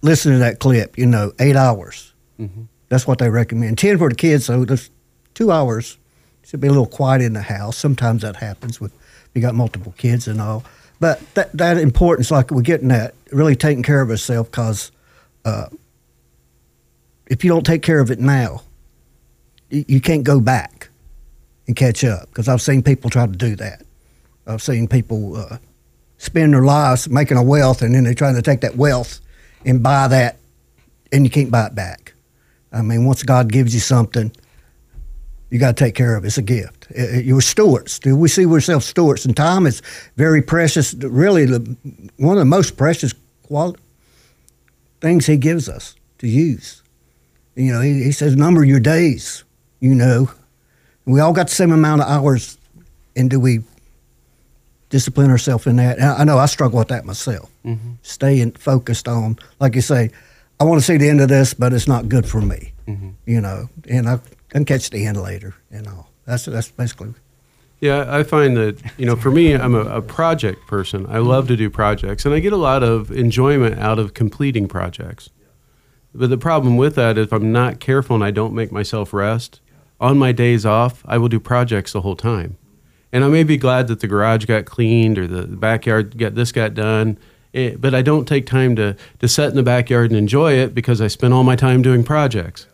listening 0.02 0.34
to 0.34 0.38
that 0.40 0.58
clip. 0.58 0.98
You 0.98 1.06
know, 1.06 1.30
eight 1.38 1.54
hours. 1.54 2.12
Mm-hmm. 2.40 2.62
That's 2.88 3.06
what 3.06 3.18
they 3.18 3.30
recommend. 3.30 3.78
Ten 3.78 3.98
for 3.98 4.08
the 4.08 4.16
kids, 4.16 4.46
so 4.46 4.64
there's 4.64 4.90
two 5.34 5.52
hours. 5.52 5.98
Should 6.44 6.60
be 6.60 6.66
a 6.66 6.70
little 6.70 6.84
quiet 6.84 7.22
in 7.22 7.32
the 7.32 7.42
house. 7.42 7.76
Sometimes 7.76 8.22
that 8.22 8.34
happens 8.34 8.80
with 8.80 8.92
you 9.34 9.40
got 9.40 9.54
multiple 9.54 9.94
kids 9.98 10.26
and 10.26 10.40
all. 10.40 10.64
But 10.98 11.20
that 11.34 11.52
that 11.52 11.78
importance, 11.78 12.32
like 12.32 12.50
we're 12.50 12.62
getting 12.62 12.88
that, 12.88 13.14
really 13.30 13.54
taking 13.54 13.84
care 13.84 14.00
of 14.00 14.10
ourselves, 14.10 14.48
because 14.48 14.90
uh, 15.46 15.68
if 17.28 17.44
you 17.44 17.50
don't 17.50 17.64
take 17.64 17.82
care 17.82 18.00
of 18.00 18.10
it 18.10 18.18
now, 18.18 18.62
you, 19.70 20.00
can't 20.00 20.24
go 20.24 20.40
back 20.40 20.88
and 21.66 21.76
catch 21.76 22.04
up. 22.04 22.28
Because 22.28 22.48
I've 22.48 22.60
seen 22.60 22.82
people 22.82 23.10
try 23.10 23.26
to 23.26 23.32
do 23.32 23.54
that. 23.56 23.82
I've 24.46 24.60
seen 24.60 24.88
people 24.88 25.36
uh, 25.36 25.58
spend 26.18 26.52
their 26.52 26.64
lives 26.64 27.08
making 27.08 27.36
a 27.36 27.42
wealth, 27.42 27.82
and 27.82 27.94
then 27.94 28.04
they're 28.04 28.14
trying 28.14 28.34
to 28.34 28.42
take 28.42 28.60
that 28.62 28.76
wealth 28.76 29.20
and 29.64 29.82
buy 29.82 30.08
that, 30.08 30.38
and 31.12 31.24
you 31.24 31.30
can't 31.30 31.50
buy 31.50 31.66
it 31.66 31.74
back. 31.74 32.12
I 32.72 32.82
mean, 32.82 33.04
once 33.04 33.22
God 33.22 33.50
gives 33.50 33.72
you 33.72 33.80
something, 33.80 34.32
you 35.50 35.60
got 35.60 35.76
to 35.76 35.84
take 35.84 35.94
care 35.94 36.16
of 36.16 36.24
it. 36.24 36.28
It's 36.28 36.38
a 36.38 36.42
gift. 36.42 36.88
You're 36.90 37.40
stewards. 37.40 38.00
Do 38.00 38.16
we 38.16 38.28
see 38.28 38.46
ourselves 38.46 38.86
stewards? 38.86 39.24
And 39.24 39.36
time 39.36 39.66
is 39.66 39.80
very 40.16 40.42
precious. 40.42 40.92
Really, 40.94 41.46
the, 41.46 41.76
one 42.16 42.36
of 42.36 42.40
the 42.40 42.44
most 42.44 42.76
precious 42.76 43.14
qualities 43.44 43.85
things 45.06 45.26
He 45.26 45.36
gives 45.36 45.68
us 45.68 45.94
to 46.18 46.26
use. 46.26 46.82
You 47.54 47.72
know, 47.72 47.80
He, 47.80 48.02
he 48.02 48.12
says, 48.12 48.36
number 48.36 48.64
your 48.64 48.80
days, 48.80 49.44
you 49.80 49.94
know. 49.94 50.30
We 51.04 51.20
all 51.20 51.32
got 51.32 51.46
the 51.48 51.54
same 51.54 51.70
amount 51.70 52.02
of 52.02 52.08
hours, 52.08 52.58
and 53.14 53.30
do 53.30 53.38
we 53.38 53.60
discipline 54.88 55.30
ourselves 55.30 55.66
in 55.66 55.76
that? 55.76 55.98
And 55.98 56.06
I 56.06 56.24
know 56.24 56.38
I 56.38 56.46
struggle 56.46 56.80
with 56.80 56.88
that 56.88 57.04
myself. 57.04 57.48
Mm-hmm. 57.64 57.92
Staying 58.02 58.52
focused 58.52 59.06
on, 59.06 59.38
like 59.60 59.76
you 59.76 59.80
say, 59.80 60.10
I 60.58 60.64
want 60.64 60.80
to 60.80 60.84
see 60.84 60.96
the 60.96 61.08
end 61.08 61.20
of 61.20 61.28
this, 61.28 61.54
but 61.54 61.72
it's 61.72 61.86
not 61.86 62.08
good 62.08 62.26
for 62.26 62.40
me. 62.40 62.72
Mm-hmm. 62.88 63.10
You 63.26 63.40
know, 63.40 63.68
and 63.88 64.08
I 64.08 64.18
can 64.48 64.64
catch 64.64 64.90
the 64.90 65.06
end 65.06 65.20
later 65.20 65.54
and 65.70 65.86
all. 65.86 66.10
That's 66.24 66.46
that's 66.46 66.70
basically 66.70 67.14
yeah, 67.80 68.06
I 68.08 68.22
find 68.22 68.56
that, 68.56 68.80
you 68.96 69.04
know, 69.04 69.16
for 69.16 69.30
me, 69.30 69.54
I'm 69.54 69.74
a, 69.74 69.84
a, 69.84 70.02
project 70.02 70.66
person. 70.66 71.06
I 71.08 71.18
love 71.18 71.46
to 71.48 71.56
do 71.56 71.68
projects, 71.68 72.24
and 72.24 72.34
I 72.34 72.40
get 72.40 72.52
a 72.52 72.58
lot 72.58 72.82
of 72.82 73.10
enjoyment 73.10 73.78
out 73.78 73.98
of 73.98 74.14
completing 74.14 74.66
projects. 74.66 75.28
But 76.14 76.30
the 76.30 76.38
problem 76.38 76.78
with 76.78 76.94
that, 76.94 77.18
if 77.18 77.32
I'm 77.32 77.52
not 77.52 77.78
careful 77.78 78.16
and 78.16 78.24
I 78.24 78.30
don't 78.30 78.54
make 78.54 78.72
myself 78.72 79.12
rest, 79.12 79.60
on 80.00 80.16
my 80.16 80.32
days 80.32 80.64
off, 80.64 81.02
I 81.06 81.18
will 81.18 81.28
do 81.28 81.38
projects 81.38 81.92
the 81.92 82.00
whole 82.00 82.16
time. 82.16 82.56
And 83.12 83.24
I 83.24 83.28
may 83.28 83.44
be 83.44 83.58
glad 83.58 83.88
that 83.88 84.00
the 84.00 84.06
garage 84.06 84.46
got 84.46 84.64
cleaned 84.64 85.18
or 85.18 85.26
the 85.26 85.46
backyard 85.46 86.16
got 86.16 86.34
this 86.34 86.52
got 86.52 86.72
done, 86.72 87.18
eh, 87.52 87.76
but 87.78 87.94
I 87.94 88.00
don't 88.00 88.26
take 88.26 88.46
time 88.46 88.74
to, 88.76 88.96
to 89.18 89.28
sit 89.28 89.50
in 89.50 89.56
the 89.56 89.62
backyard 89.62 90.10
and 90.10 90.18
enjoy 90.18 90.54
it 90.54 90.74
because 90.74 91.02
I 91.02 91.08
spend 91.08 91.34
all 91.34 91.44
my 91.44 91.56
time 91.56 91.82
doing 91.82 92.04
projects. 92.04 92.66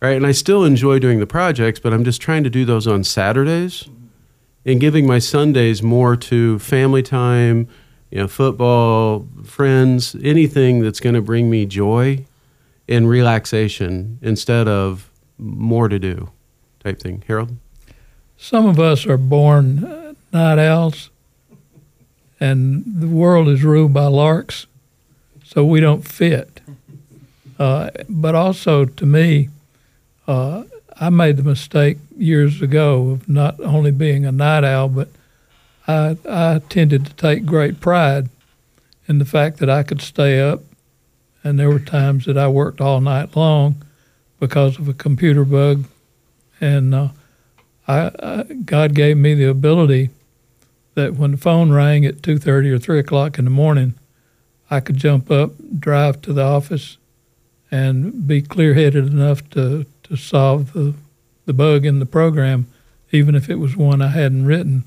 Right? 0.00 0.16
And 0.16 0.26
I 0.26 0.32
still 0.32 0.64
enjoy 0.64 0.98
doing 0.98 1.20
the 1.20 1.26
projects, 1.26 1.80
but 1.80 1.92
I'm 1.92 2.04
just 2.04 2.20
trying 2.20 2.44
to 2.44 2.50
do 2.50 2.64
those 2.64 2.86
on 2.86 3.02
Saturdays 3.02 3.88
and 4.68 4.80
giving 4.80 5.06
my 5.06 5.18
Sundays 5.18 5.82
more 5.82 6.14
to 6.14 6.58
family 6.58 7.02
time, 7.02 7.66
you 8.10 8.18
know, 8.18 8.28
football, 8.28 9.26
friends, 9.42 10.14
anything 10.22 10.80
that's 10.80 11.00
going 11.00 11.14
to 11.14 11.22
bring 11.22 11.48
me 11.48 11.64
joy 11.64 12.24
and 12.86 13.08
relaxation 13.08 14.18
instead 14.20 14.68
of 14.68 15.10
more 15.38 15.88
to 15.88 15.98
do 15.98 16.30
type 16.80 17.00
thing. 17.00 17.24
Harold? 17.26 17.56
some 18.36 18.66
of 18.66 18.78
us 18.78 19.04
are 19.04 19.16
born 19.16 19.84
uh, 19.84 20.14
night 20.32 20.58
owls, 20.58 21.10
and 22.38 22.84
the 22.86 23.08
world 23.08 23.48
is 23.48 23.64
ruled 23.64 23.92
by 23.92 24.06
larks, 24.06 24.66
so 25.44 25.64
we 25.64 25.80
don't 25.80 26.06
fit. 26.06 26.60
Uh, 27.58 27.90
but 28.08 28.34
also, 28.34 28.84
to 28.84 29.04
me, 29.04 29.48
uh, 30.28 30.62
I 31.00 31.10
made 31.10 31.36
the 31.36 31.42
mistake 31.44 31.98
years 32.16 32.60
ago 32.60 33.10
of 33.10 33.28
not 33.28 33.60
only 33.60 33.90
being 33.90 34.24
a 34.24 34.32
night 34.32 34.64
owl, 34.64 34.88
but 34.88 35.08
I, 35.86 36.16
I 36.28 36.60
tended 36.68 37.06
to 37.06 37.14
take 37.14 37.46
great 37.46 37.80
pride 37.80 38.28
in 39.06 39.18
the 39.18 39.24
fact 39.24 39.58
that 39.58 39.70
I 39.70 39.82
could 39.82 40.02
stay 40.02 40.40
up, 40.40 40.60
and 41.42 41.58
there 41.58 41.70
were 41.70 41.78
times 41.78 42.26
that 42.26 42.36
I 42.36 42.48
worked 42.48 42.80
all 42.80 43.00
night 43.00 43.36
long 43.36 43.82
because 44.40 44.78
of 44.78 44.88
a 44.88 44.94
computer 44.94 45.44
bug, 45.44 45.84
and 46.60 46.94
uh, 46.94 47.08
I, 47.86 48.10
I, 48.22 48.42
God 48.64 48.94
gave 48.94 49.16
me 49.16 49.34
the 49.34 49.48
ability 49.48 50.10
that 50.94 51.14
when 51.14 51.32
the 51.32 51.36
phone 51.36 51.70
rang 51.70 52.04
at 52.04 52.22
two 52.22 52.38
thirty 52.38 52.70
or 52.70 52.78
three 52.78 52.98
o'clock 52.98 53.38
in 53.38 53.44
the 53.44 53.50
morning, 53.50 53.94
I 54.68 54.80
could 54.80 54.96
jump 54.96 55.30
up, 55.30 55.52
drive 55.78 56.20
to 56.22 56.32
the 56.32 56.42
office, 56.42 56.98
and 57.70 58.26
be 58.26 58.42
clear 58.42 58.74
headed 58.74 59.06
enough 59.06 59.48
to, 59.50 59.86
to 60.04 60.16
solve 60.16 60.72
the, 60.72 60.94
the 61.46 61.52
bug 61.52 61.84
in 61.84 61.98
the 61.98 62.06
program, 62.06 62.66
even 63.12 63.34
if 63.34 63.48
it 63.48 63.56
was 63.56 63.76
one 63.76 64.00
I 64.00 64.08
hadn't 64.08 64.46
written. 64.46 64.84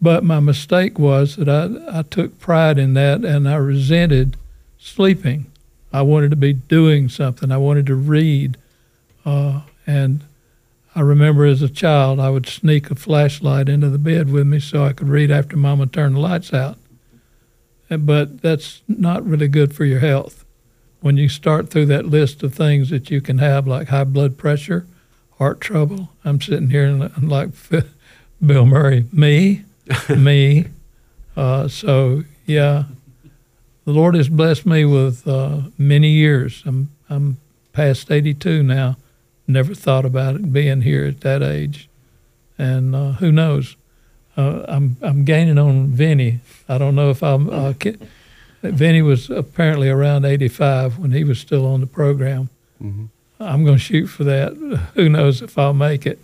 But 0.00 0.24
my 0.24 0.40
mistake 0.40 0.98
was 0.98 1.36
that 1.36 1.48
I, 1.48 2.00
I 2.00 2.02
took 2.02 2.38
pride 2.38 2.78
in 2.78 2.94
that 2.94 3.24
and 3.24 3.48
I 3.48 3.56
resented 3.56 4.36
sleeping. 4.78 5.46
I 5.92 6.02
wanted 6.02 6.30
to 6.30 6.36
be 6.36 6.52
doing 6.52 7.08
something. 7.08 7.50
I 7.50 7.56
wanted 7.56 7.86
to 7.86 7.94
read. 7.94 8.56
Uh, 9.24 9.62
and 9.86 10.24
I 10.94 11.00
remember 11.00 11.44
as 11.44 11.62
a 11.62 11.68
child, 11.68 12.20
I 12.20 12.30
would 12.30 12.46
sneak 12.46 12.90
a 12.90 12.94
flashlight 12.94 13.68
into 13.68 13.88
the 13.88 13.98
bed 13.98 14.30
with 14.30 14.46
me 14.46 14.60
so 14.60 14.84
I 14.84 14.92
could 14.92 15.08
read 15.08 15.30
after 15.30 15.56
Mama 15.56 15.86
turned 15.86 16.16
the 16.16 16.20
lights 16.20 16.52
out. 16.52 16.78
But 17.88 18.42
that's 18.42 18.82
not 18.88 19.26
really 19.26 19.48
good 19.48 19.74
for 19.74 19.84
your 19.84 20.00
health. 20.00 20.43
When 21.04 21.18
you 21.18 21.28
start 21.28 21.68
through 21.68 21.84
that 21.86 22.06
list 22.06 22.42
of 22.42 22.54
things 22.54 22.88
that 22.88 23.10
you 23.10 23.20
can 23.20 23.36
have, 23.36 23.66
like 23.66 23.88
high 23.88 24.04
blood 24.04 24.38
pressure, 24.38 24.86
heart 25.36 25.60
trouble, 25.60 26.08
I'm 26.24 26.40
sitting 26.40 26.70
here 26.70 26.86
and 26.86 27.02
I'm 27.02 27.28
like 27.28 27.50
Bill 28.46 28.64
Murray, 28.64 29.04
me, 29.12 29.64
me. 30.16 30.64
Uh, 31.36 31.68
so 31.68 32.22
yeah, 32.46 32.84
the 33.84 33.92
Lord 33.92 34.14
has 34.14 34.30
blessed 34.30 34.64
me 34.64 34.86
with 34.86 35.28
uh, 35.28 35.64
many 35.76 36.08
years. 36.08 36.62
I'm 36.64 36.88
I'm 37.10 37.36
past 37.74 38.10
82 38.10 38.62
now. 38.62 38.96
Never 39.46 39.74
thought 39.74 40.06
about 40.06 40.36
it 40.36 40.54
being 40.54 40.80
here 40.80 41.04
at 41.04 41.20
that 41.20 41.42
age, 41.42 41.86
and 42.56 42.96
uh, 42.96 43.12
who 43.12 43.30
knows? 43.30 43.76
Uh, 44.38 44.64
I'm 44.66 44.96
I'm 45.02 45.26
gaining 45.26 45.58
on 45.58 45.88
Vinny. 45.88 46.40
I 46.66 46.78
don't 46.78 46.94
know 46.94 47.10
if 47.10 47.22
I'm. 47.22 47.50
Vinny 48.72 49.02
was 49.02 49.30
apparently 49.30 49.88
around 49.88 50.24
85 50.24 50.98
when 50.98 51.12
he 51.12 51.24
was 51.24 51.38
still 51.38 51.66
on 51.66 51.80
the 51.80 51.86
program. 51.86 52.48
Mm-hmm. 52.82 53.06
I'm 53.40 53.64
going 53.64 53.76
to 53.76 53.82
shoot 53.82 54.06
for 54.06 54.24
that. 54.24 54.52
Who 54.94 55.08
knows 55.08 55.42
if 55.42 55.58
I'll 55.58 55.74
make 55.74 56.06
it? 56.06 56.18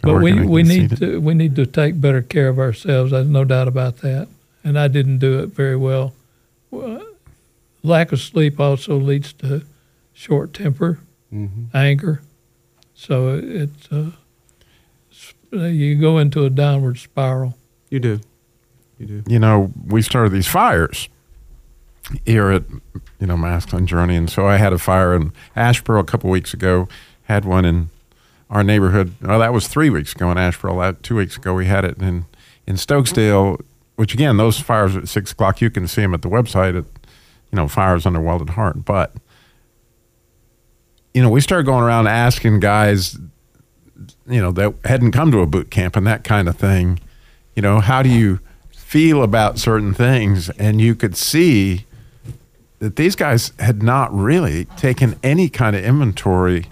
but 0.00 0.22
we 0.22 0.32
we 0.44 0.62
need 0.62 0.96
to 0.98 1.20
we 1.20 1.34
need 1.34 1.56
to 1.56 1.66
take 1.66 2.00
better 2.00 2.22
care 2.22 2.48
of 2.48 2.58
ourselves. 2.58 3.10
There's 3.10 3.26
no 3.26 3.44
doubt 3.44 3.68
about 3.68 3.98
that. 3.98 4.28
And 4.62 4.78
I 4.78 4.88
didn't 4.88 5.18
do 5.18 5.40
it 5.40 5.48
very 5.48 5.76
well. 5.76 6.14
well 6.70 7.04
lack 7.82 8.12
of 8.12 8.20
sleep 8.20 8.60
also 8.60 8.96
leads 8.96 9.32
to 9.34 9.62
short 10.12 10.52
temper, 10.52 11.00
mm-hmm. 11.32 11.76
anger. 11.76 12.22
So 12.94 13.40
it's, 13.42 13.90
uh, 13.92 14.10
you 15.52 16.00
go 16.00 16.18
into 16.18 16.44
a 16.44 16.50
downward 16.50 16.98
spiral. 16.98 17.56
You 17.88 18.00
do. 18.00 18.20
You 18.98 19.06
do. 19.06 19.22
You 19.26 19.38
know, 19.38 19.72
we 19.86 20.02
started 20.02 20.32
these 20.32 20.46
fires 20.46 21.08
here 22.24 22.50
at 22.50 22.64
you 23.20 23.26
know 23.26 23.36
Masculine 23.36 23.86
Journey, 23.86 24.16
and 24.16 24.30
so 24.30 24.46
I 24.46 24.56
had 24.56 24.72
a 24.72 24.78
fire 24.78 25.14
in 25.14 25.32
Asheboro 25.56 26.00
a 26.00 26.04
couple 26.04 26.30
weeks 26.30 26.52
ago. 26.52 26.88
Had 27.24 27.44
one 27.44 27.64
in 27.64 27.90
our 28.50 28.64
neighborhood. 28.64 29.14
Oh, 29.22 29.38
that 29.38 29.52
was 29.52 29.68
three 29.68 29.90
weeks 29.90 30.12
ago 30.14 30.30
in 30.30 30.36
Asheboro. 30.36 30.80
That 30.80 31.02
two 31.02 31.16
weeks 31.16 31.36
ago 31.36 31.54
we 31.54 31.66
had 31.66 31.84
it 31.84 31.98
in 31.98 32.24
in 32.66 32.76
Stokesdale. 32.76 33.60
Which 33.96 34.14
again, 34.14 34.36
those 34.36 34.60
fires 34.60 34.96
at 34.96 35.08
six 35.08 35.32
o'clock, 35.32 35.60
you 35.60 35.70
can 35.70 35.88
see 35.88 36.02
them 36.02 36.14
at 36.14 36.22
the 36.22 36.28
website 36.28 36.78
at 36.78 36.84
you 37.52 37.56
know 37.56 37.68
Fires 37.68 38.06
Under 38.06 38.20
Wild 38.20 38.42
at 38.42 38.50
Heart. 38.50 38.84
But 38.84 39.12
you 41.14 41.22
know, 41.22 41.30
we 41.30 41.40
started 41.40 41.66
going 41.66 41.82
around 41.82 42.06
asking 42.06 42.60
guys, 42.60 43.18
you 44.28 44.40
know, 44.40 44.52
that 44.52 44.74
hadn't 44.84 45.12
come 45.12 45.32
to 45.32 45.40
a 45.40 45.46
boot 45.46 45.70
camp 45.70 45.96
and 45.96 46.06
that 46.06 46.22
kind 46.22 46.48
of 46.48 46.56
thing. 46.56 47.00
You 47.56 47.62
know, 47.62 47.80
how 47.80 48.02
do 48.02 48.08
you 48.08 48.38
feel 48.88 49.22
about 49.22 49.58
certain 49.58 49.92
things? 49.92 50.48
And 50.50 50.80
you 50.80 50.94
could 50.94 51.14
see 51.14 51.84
that 52.78 52.96
these 52.96 53.14
guys 53.14 53.52
had 53.58 53.82
not 53.82 54.10
really 54.14 54.64
taken 54.76 55.14
any 55.22 55.50
kind 55.50 55.76
of 55.76 55.84
inventory. 55.84 56.64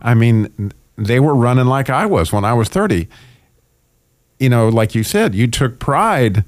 I 0.00 0.14
mean, 0.14 0.72
they 0.96 1.18
were 1.18 1.34
running 1.34 1.66
like 1.66 1.90
I 1.90 2.06
was 2.06 2.32
when 2.32 2.44
I 2.44 2.52
was 2.52 2.68
30. 2.68 3.08
You 4.38 4.48
know, 4.48 4.68
like 4.68 4.94
you 4.94 5.02
said, 5.02 5.34
you 5.34 5.48
took 5.48 5.80
pride 5.80 6.44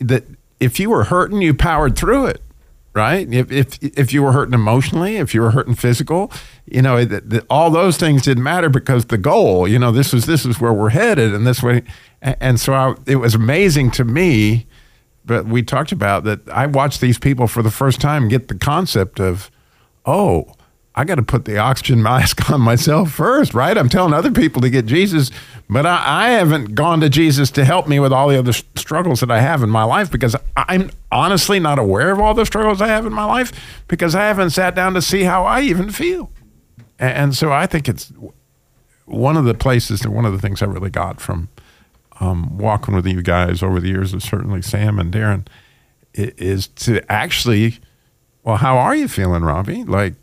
that 0.00 0.24
if 0.60 0.78
you 0.78 0.90
were 0.90 1.04
hurting, 1.04 1.40
you 1.40 1.54
powered 1.54 1.96
through 1.96 2.26
it, 2.26 2.42
right? 2.92 3.26
If 3.32 3.50
if 3.50 3.78
if 3.80 4.12
you 4.12 4.22
were 4.22 4.32
hurting 4.32 4.54
emotionally, 4.54 5.16
if 5.16 5.34
you 5.34 5.40
were 5.40 5.52
hurting 5.52 5.76
physical, 5.76 6.30
you 6.66 6.82
know, 6.82 7.06
all 7.48 7.70
those 7.70 7.96
things 7.96 8.22
didn't 8.22 8.42
matter 8.42 8.68
because 8.68 9.06
the 9.06 9.18
goal, 9.18 9.66
you 9.66 9.78
know, 9.78 9.92
this 9.92 10.12
was 10.12 10.26
this 10.26 10.44
is 10.44 10.60
where 10.60 10.74
we're 10.74 10.90
headed, 10.90 11.32
and 11.32 11.46
this 11.46 11.62
way, 11.62 11.84
and, 12.22 12.58
so 12.58 12.74
I, 12.74 12.94
it 13.06 13.16
was 13.16 13.34
amazing 13.34 13.90
to 13.92 14.04
me 14.04 14.66
but 15.28 15.46
we 15.46 15.62
talked 15.62 15.92
about 15.92 16.24
that 16.24 16.48
I 16.48 16.66
watched 16.66 17.02
these 17.02 17.18
people 17.18 17.46
for 17.46 17.62
the 17.62 17.70
first 17.70 18.00
time 18.00 18.28
get 18.28 18.48
the 18.48 18.56
concept 18.56 19.20
of, 19.20 19.50
oh, 20.06 20.54
I 20.94 21.04
got 21.04 21.16
to 21.16 21.22
put 21.22 21.44
the 21.44 21.58
oxygen 21.58 22.02
mask 22.02 22.50
on 22.50 22.62
myself 22.62 23.12
first, 23.12 23.52
right? 23.52 23.76
I'm 23.76 23.90
telling 23.90 24.14
other 24.14 24.32
people 24.32 24.62
to 24.62 24.70
get 24.70 24.86
Jesus, 24.86 25.30
but 25.68 25.84
I, 25.84 26.02
I, 26.02 26.30
haven't 26.30 26.74
gone 26.74 27.00
to 27.02 27.10
Jesus 27.10 27.50
to 27.52 27.64
help 27.64 27.86
me 27.86 28.00
with 28.00 28.10
all 28.10 28.28
the 28.28 28.38
other 28.38 28.52
struggles 28.52 29.20
that 29.20 29.30
I 29.30 29.40
have 29.40 29.62
in 29.62 29.68
my 29.68 29.84
life 29.84 30.10
because 30.10 30.34
I'm 30.56 30.90
honestly 31.12 31.60
not 31.60 31.78
aware 31.78 32.10
of 32.10 32.20
all 32.20 32.32
the 32.32 32.46
struggles 32.46 32.80
I 32.80 32.88
have 32.88 33.04
in 33.04 33.12
my 33.12 33.24
life 33.24 33.84
because 33.86 34.14
I 34.14 34.22
haven't 34.22 34.50
sat 34.50 34.74
down 34.74 34.94
to 34.94 35.02
see 35.02 35.24
how 35.24 35.44
I 35.44 35.60
even 35.60 35.90
feel. 35.90 36.32
And, 36.98 37.16
and 37.16 37.36
so 37.36 37.52
I 37.52 37.66
think 37.66 37.86
it's 37.86 38.10
one 39.04 39.36
of 39.36 39.44
the 39.44 39.54
places 39.54 40.04
and 40.06 40.14
one 40.14 40.24
of 40.24 40.32
the 40.32 40.40
things 40.40 40.62
I 40.62 40.66
really 40.66 40.90
got 40.90 41.20
from 41.20 41.50
um, 42.20 42.58
walking 42.58 42.94
with 42.94 43.06
you 43.06 43.22
guys 43.22 43.62
over 43.62 43.80
the 43.80 43.88
years, 43.88 44.12
and 44.12 44.22
certainly 44.22 44.62
Sam 44.62 44.98
and 44.98 45.12
Darren, 45.12 45.46
is 46.14 46.68
to 46.68 47.00
actually, 47.10 47.78
well, 48.42 48.56
how 48.56 48.76
are 48.76 48.94
you 48.94 49.08
feeling, 49.08 49.42
Robbie? 49.42 49.84
Like, 49.84 50.14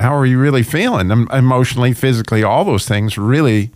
how 0.00 0.14
are 0.16 0.26
you 0.26 0.38
really 0.38 0.62
feeling 0.62 1.10
emotionally, 1.10 1.92
physically? 1.92 2.42
All 2.42 2.64
those 2.64 2.86
things 2.86 3.18
really, 3.18 3.70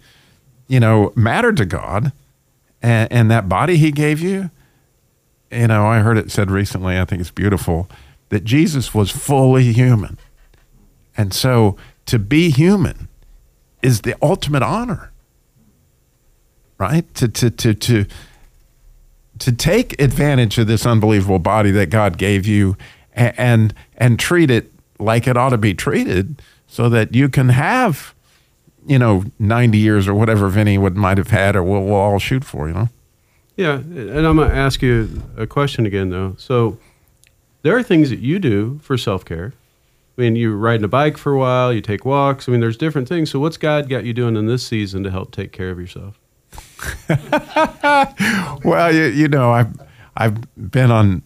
you 0.68 0.81
know, 0.81 1.12
matter 1.16 1.53
to 1.53 1.66
God, 1.66 2.12
and, 2.81 3.12
and 3.12 3.31
that 3.31 3.48
body 3.48 3.77
He 3.77 3.90
gave 3.90 4.20
you. 4.20 4.51
You 5.51 5.66
know, 5.68 5.87
I 5.87 5.98
heard 5.98 6.16
it 6.16 6.31
said 6.31 6.51
recently. 6.51 6.98
I 6.98 7.05
think 7.05 7.20
it's 7.20 7.31
beautiful 7.31 7.88
that 8.31 8.44
Jesus 8.44 8.94
was 8.94 9.11
fully 9.11 9.72
human, 9.72 10.18
and 11.16 11.35
so 11.35 11.77
to 12.07 12.18
be 12.18 12.51
human 12.51 13.09
is 13.83 14.01
the 14.03 14.16
ultimate 14.22 14.62
honor 14.62 15.12
right? 16.83 17.14
To 17.14 17.29
to 17.29 17.51
to 17.51 17.75
to 17.75 18.07
to 19.38 19.53
take 19.53 20.01
advantage 20.01 20.59
of 20.59 20.66
this 20.66 20.85
unbelievable 20.85 21.38
body 21.38 21.71
that 21.71 21.90
God 21.90 22.18
gave 22.18 22.45
you 22.47 22.77
and, 23.12 23.35
and 23.38 23.75
and, 23.97 24.18
treat 24.18 24.51
it 24.51 24.73
like 24.99 25.29
it 25.29 25.37
ought 25.37 25.51
to 25.51 25.59
be 25.59 25.75
treated 25.75 26.42
so 26.66 26.88
that 26.88 27.14
you 27.14 27.29
can 27.29 27.51
have 27.51 28.14
you 28.87 28.99
know 28.99 29.25
90 29.38 29.79
years 29.79 30.09
or 30.09 30.14
whatever 30.14 30.49
Vinny 30.49 30.77
would 30.77 30.97
might 30.97 31.18
have 31.18 31.29
had 31.29 31.55
or 31.55 31.62
we'll, 31.62 31.85
we'll 31.85 31.95
all 31.95 32.18
shoot 32.18 32.45
for 32.45 32.66
you 32.66 32.75
know 32.75 32.88
yeah 33.57 33.75
and 33.75 34.27
I'm 34.27 34.37
going 34.37 34.51
to 34.51 34.57
ask 34.57 34.83
you 34.83 35.23
a 35.37 35.47
question 35.47 35.87
again 35.87 36.11
though 36.11 36.35
so 36.37 36.79
there 37.62 37.77
are 37.77 37.83
things 37.83 38.11
that 38.11 38.18
you 38.18 38.40
do 38.40 38.81
for 38.83 38.99
self-care 38.99 39.53
I 40.16 40.21
mean, 40.21 40.37
you're 40.37 40.57
riding 40.57 40.85
a 40.85 40.88
bike 40.88 41.16
for 41.16 41.33
a 41.33 41.38
while, 41.38 41.73
you 41.73 41.81
take 41.81 42.05
walks. 42.05 42.47
I 42.47 42.53
mean, 42.53 42.61
there's 42.61 42.77
different 42.77 43.09
things. 43.09 43.31
So, 43.31 43.40
what's 43.40 43.57
God 43.57 43.88
got 43.88 44.05
you 44.05 44.12
doing 44.12 44.37
in 44.37 44.47
this 44.47 44.64
season 44.66 45.03
to 45.05 45.11
help 45.11 45.33
take 45.33 45.53
care 45.53 45.71
of 45.71 45.81
yourself? 45.81 46.21
well, 48.64 48.95
you, 48.95 49.05
you 49.05 49.29
know, 49.29 49.53
I've 49.53 49.68
I've 50.16 50.71
been 50.71 50.90
on 50.90 51.23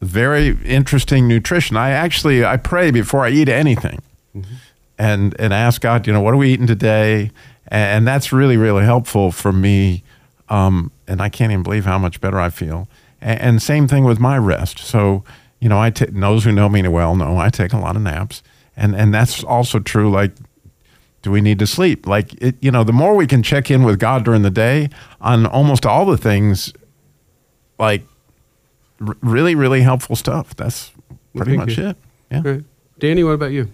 very 0.00 0.56
interesting 0.64 1.28
nutrition. 1.28 1.76
I 1.76 1.90
actually 1.90 2.44
I 2.44 2.56
pray 2.56 2.90
before 2.90 3.24
I 3.24 3.30
eat 3.30 3.48
anything, 3.48 4.02
mm-hmm. 4.34 4.54
and 4.98 5.38
and 5.38 5.52
ask 5.52 5.80
God, 5.80 6.06
you 6.06 6.12
know, 6.12 6.20
what 6.20 6.34
are 6.34 6.38
we 6.38 6.52
eating 6.52 6.66
today? 6.66 7.30
And 7.68 8.06
that's 8.06 8.32
really 8.32 8.56
really 8.56 8.84
helpful 8.84 9.32
for 9.32 9.52
me. 9.52 10.02
Um, 10.48 10.90
and 11.06 11.22
I 11.22 11.28
can't 11.28 11.52
even 11.52 11.62
believe 11.62 11.84
how 11.84 11.98
much 11.98 12.20
better 12.20 12.38
I 12.38 12.50
feel. 12.50 12.88
And, 13.20 13.40
and 13.40 13.62
same 13.62 13.88
thing 13.88 14.04
with 14.04 14.18
my 14.18 14.36
rest. 14.36 14.78
So 14.78 15.24
you 15.62 15.68
know, 15.68 15.80
I 15.80 15.90
t- 15.90 16.06
those 16.06 16.42
who 16.42 16.50
know 16.50 16.68
me 16.68 16.86
well 16.88 17.14
know 17.14 17.38
I 17.38 17.48
take 17.48 17.72
a 17.72 17.78
lot 17.78 17.94
of 17.94 18.02
naps, 18.02 18.42
and 18.76 18.96
and 18.96 19.14
that's 19.14 19.44
also 19.44 19.78
true. 19.78 20.10
Like 20.10 20.32
do 21.22 21.30
we 21.30 21.40
need 21.40 21.58
to 21.60 21.66
sleep? 21.66 22.06
Like, 22.06 22.34
it, 22.42 22.56
you 22.60 22.70
know, 22.70 22.84
the 22.84 22.92
more 22.92 23.14
we 23.14 23.26
can 23.26 23.42
check 23.42 23.70
in 23.70 23.84
with 23.84 23.98
God 23.98 24.24
during 24.24 24.42
the 24.42 24.50
day 24.50 24.90
on 25.20 25.46
almost 25.46 25.86
all 25.86 26.04
the 26.04 26.16
things, 26.16 26.72
like 27.78 28.02
r- 29.06 29.16
really, 29.22 29.54
really 29.54 29.82
helpful 29.82 30.16
stuff. 30.16 30.54
That's 30.56 30.92
pretty 31.34 31.52
Thank 31.56 31.68
much 31.68 31.78
you. 31.78 31.88
it. 31.88 31.96
Yeah. 32.30 32.42
Right. 32.44 32.64
Danny, 32.98 33.24
what 33.24 33.32
about 33.32 33.52
you? 33.52 33.70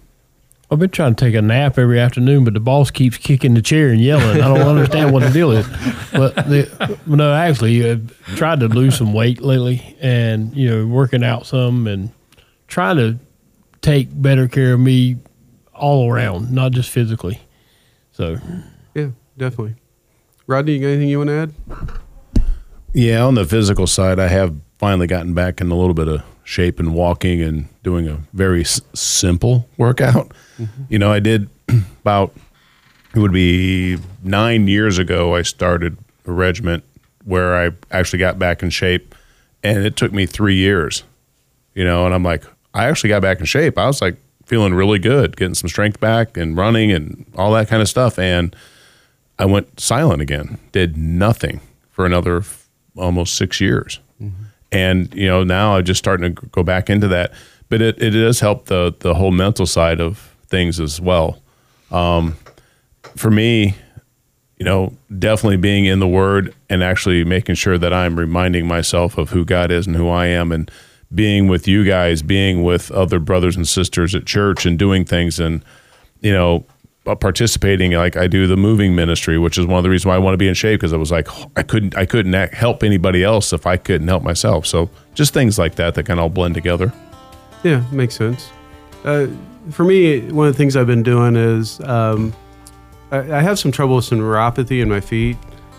I've 0.71 0.77
been 0.77 0.91
trying 0.91 1.15
to 1.15 1.25
take 1.25 1.33
a 1.33 1.41
nap 1.41 1.79
every 1.79 1.99
afternoon, 1.99 2.43
but 2.43 2.53
the 2.53 2.59
boss 2.59 2.91
keeps 2.91 3.17
kicking 3.17 3.55
the 3.55 3.61
chair 3.61 3.89
and 3.89 3.99
yelling. 3.99 4.39
I 4.39 4.47
don't 4.47 4.67
understand 4.67 5.11
what 5.11 5.23
the 5.23 5.31
deal 5.31 5.49
is. 5.51 5.67
But 6.11 6.35
the, 6.35 6.99
no, 7.07 7.33
actually, 7.33 7.89
I've 7.89 8.35
tried 8.35 8.59
to 8.59 8.67
lose 8.67 8.95
some 8.95 9.11
weight 9.11 9.41
lately, 9.41 9.95
and 9.99 10.55
you 10.55 10.69
know, 10.69 10.85
working 10.85 11.23
out 11.23 11.47
some 11.47 11.87
and 11.87 12.11
trying 12.67 12.97
to 12.97 13.17
take 13.81 14.09
better 14.21 14.47
care 14.47 14.73
of 14.73 14.79
me 14.79 15.15
all 15.79 16.11
around, 16.11 16.51
not 16.51 16.71
just 16.71 16.89
physically. 16.89 17.41
So, 18.11 18.37
Yeah, 18.93 19.09
definitely. 19.37 19.75
Rodney, 20.47 20.73
you 20.73 20.79
got 20.81 20.87
anything 20.87 21.09
you 21.09 21.17
want 21.19 21.29
to 21.29 21.33
add? 21.33 21.53
Yeah, 22.93 23.21
on 23.23 23.35
the 23.35 23.45
physical 23.45 23.87
side, 23.87 24.19
I 24.19 24.27
have 24.27 24.55
finally 24.79 25.07
gotten 25.07 25.33
back 25.33 25.61
in 25.61 25.69
a 25.71 25.75
little 25.75 25.93
bit 25.93 26.07
of 26.07 26.23
shape 26.43 26.79
and 26.79 26.93
walking 26.95 27.41
and 27.41 27.67
doing 27.83 28.07
a 28.07 28.19
very 28.33 28.61
s- 28.61 28.81
simple 28.93 29.69
workout. 29.77 30.31
Mm-hmm. 30.57 30.83
You 30.89 30.99
know, 30.99 31.11
I 31.11 31.19
did 31.19 31.49
about 32.01 32.33
it 33.15 33.19
would 33.19 33.31
be 33.31 33.97
nine 34.23 34.67
years 34.67 34.97
ago. 34.97 35.35
I 35.35 35.43
started 35.43 35.97
a 36.25 36.31
regiment 36.31 36.83
where 37.25 37.55
I 37.67 37.71
actually 37.91 38.19
got 38.19 38.39
back 38.39 38.63
in 38.63 38.69
shape, 38.71 39.13
and 39.63 39.85
it 39.85 39.95
took 39.95 40.11
me 40.11 40.25
three 40.25 40.55
years. 40.55 41.03
You 41.75 41.83
know, 41.85 42.05
and 42.05 42.13
I'm 42.15 42.23
like, 42.23 42.43
I 42.73 42.85
actually 42.85 43.09
got 43.09 43.21
back 43.21 43.39
in 43.39 43.45
shape. 43.45 43.77
I 43.77 43.85
was 43.85 44.01
like 44.01 44.15
feeling 44.49 44.73
really 44.73 44.97
good, 44.97 45.37
getting 45.37 45.53
some 45.53 45.69
strength 45.69 45.99
back 45.99 46.35
and 46.35 46.57
running 46.57 46.91
and 46.91 47.23
all 47.37 47.53
that 47.53 47.67
kind 47.67 47.83
of 47.83 47.87
stuff, 47.87 48.17
and 48.17 48.55
I 49.37 49.45
went 49.45 49.79
silent 49.79 50.21
again. 50.23 50.57
Did 50.71 50.97
nothing 50.97 51.61
for 51.91 52.03
another 52.05 52.37
f- 52.39 52.67
almost 52.97 53.35
six 53.35 53.61
years, 53.61 53.99
and 54.71 55.13
you 55.13 55.27
know 55.27 55.43
now 55.43 55.75
I'm 55.77 55.85
just 55.85 55.99
starting 55.99 56.35
to 56.35 56.47
go 56.47 56.63
back 56.63 56.89
into 56.89 57.07
that. 57.09 57.31
But 57.69 57.81
it, 57.83 58.01
it 58.01 58.09
does 58.09 58.39
help 58.39 58.65
the 58.65 58.93
the 58.99 59.13
whole 59.13 59.31
mental 59.31 59.67
side 59.67 60.01
of 60.01 60.35
things 60.47 60.79
as 60.79 60.99
well. 60.99 61.39
Um, 61.91 62.35
for 63.15 63.29
me, 63.29 63.75
you 64.57 64.65
know, 64.65 64.93
definitely 65.19 65.57
being 65.57 65.85
in 65.85 65.99
the 65.99 66.07
Word 66.07 66.55
and 66.69 66.83
actually 66.83 67.23
making 67.23 67.55
sure 67.55 67.77
that 67.77 67.93
I'm 67.93 68.17
reminding 68.17 68.67
myself 68.67 69.17
of 69.17 69.29
who 69.29 69.45
God 69.45 69.69
is 69.71 69.85
and 69.85 69.95
who 69.95 70.09
I 70.09 70.25
am, 70.25 70.51
and 70.51 70.71
being 71.13 71.47
with 71.47 71.67
you 71.67 71.83
guys, 71.83 72.21
being 72.21 72.63
with 72.63 72.91
other 72.91 73.19
brothers 73.19 73.55
and 73.55 73.67
sisters 73.67 74.13
at 74.13 74.25
church, 74.25 74.65
and 74.65 74.77
doing 74.77 75.05
things, 75.05 75.39
and 75.39 75.63
you 76.21 76.31
know, 76.31 76.65
uh, 77.07 77.15
participating 77.15 77.93
like 77.93 78.15
I 78.15 78.27
do 78.27 78.45
the 78.45 78.57
moving 78.57 78.95
ministry, 78.95 79.37
which 79.37 79.57
is 79.57 79.65
one 79.65 79.77
of 79.77 79.83
the 79.83 79.89
reasons 79.89 80.05
why 80.07 80.15
I 80.15 80.19
want 80.19 80.33
to 80.33 80.37
be 80.37 80.47
in 80.47 80.53
shape 80.53 80.79
because 80.79 80.93
I 80.93 80.97
was 80.97 81.11
like 81.11 81.27
I 81.55 81.63
couldn't 81.63 81.97
I 81.97 82.05
couldn't 82.05 82.33
help 82.53 82.83
anybody 82.83 83.23
else 83.23 83.53
if 83.53 83.65
I 83.65 83.77
couldn't 83.77 84.07
help 84.07 84.23
myself. 84.23 84.65
So 84.67 84.89
just 85.15 85.33
things 85.33 85.57
like 85.57 85.75
that 85.75 85.95
that 85.95 86.03
kind 86.03 86.19
of 86.19 86.23
all 86.23 86.29
blend 86.29 86.55
together. 86.55 86.93
Yeah, 87.63 87.83
makes 87.91 88.15
sense. 88.15 88.51
Uh, 89.03 89.27
for 89.71 89.83
me, 89.83 90.21
one 90.31 90.47
of 90.47 90.53
the 90.53 90.57
things 90.57 90.75
I've 90.75 90.87
been 90.87 91.03
doing 91.03 91.35
is 91.35 91.79
um, 91.81 92.33
I, 93.11 93.17
I 93.17 93.41
have 93.41 93.59
some 93.59 93.71
trouble 93.71 93.97
with 93.97 94.05
some 94.05 94.19
neuropathy 94.19 94.81
in 94.81 94.89
my 94.89 94.99
feet. 94.99 95.37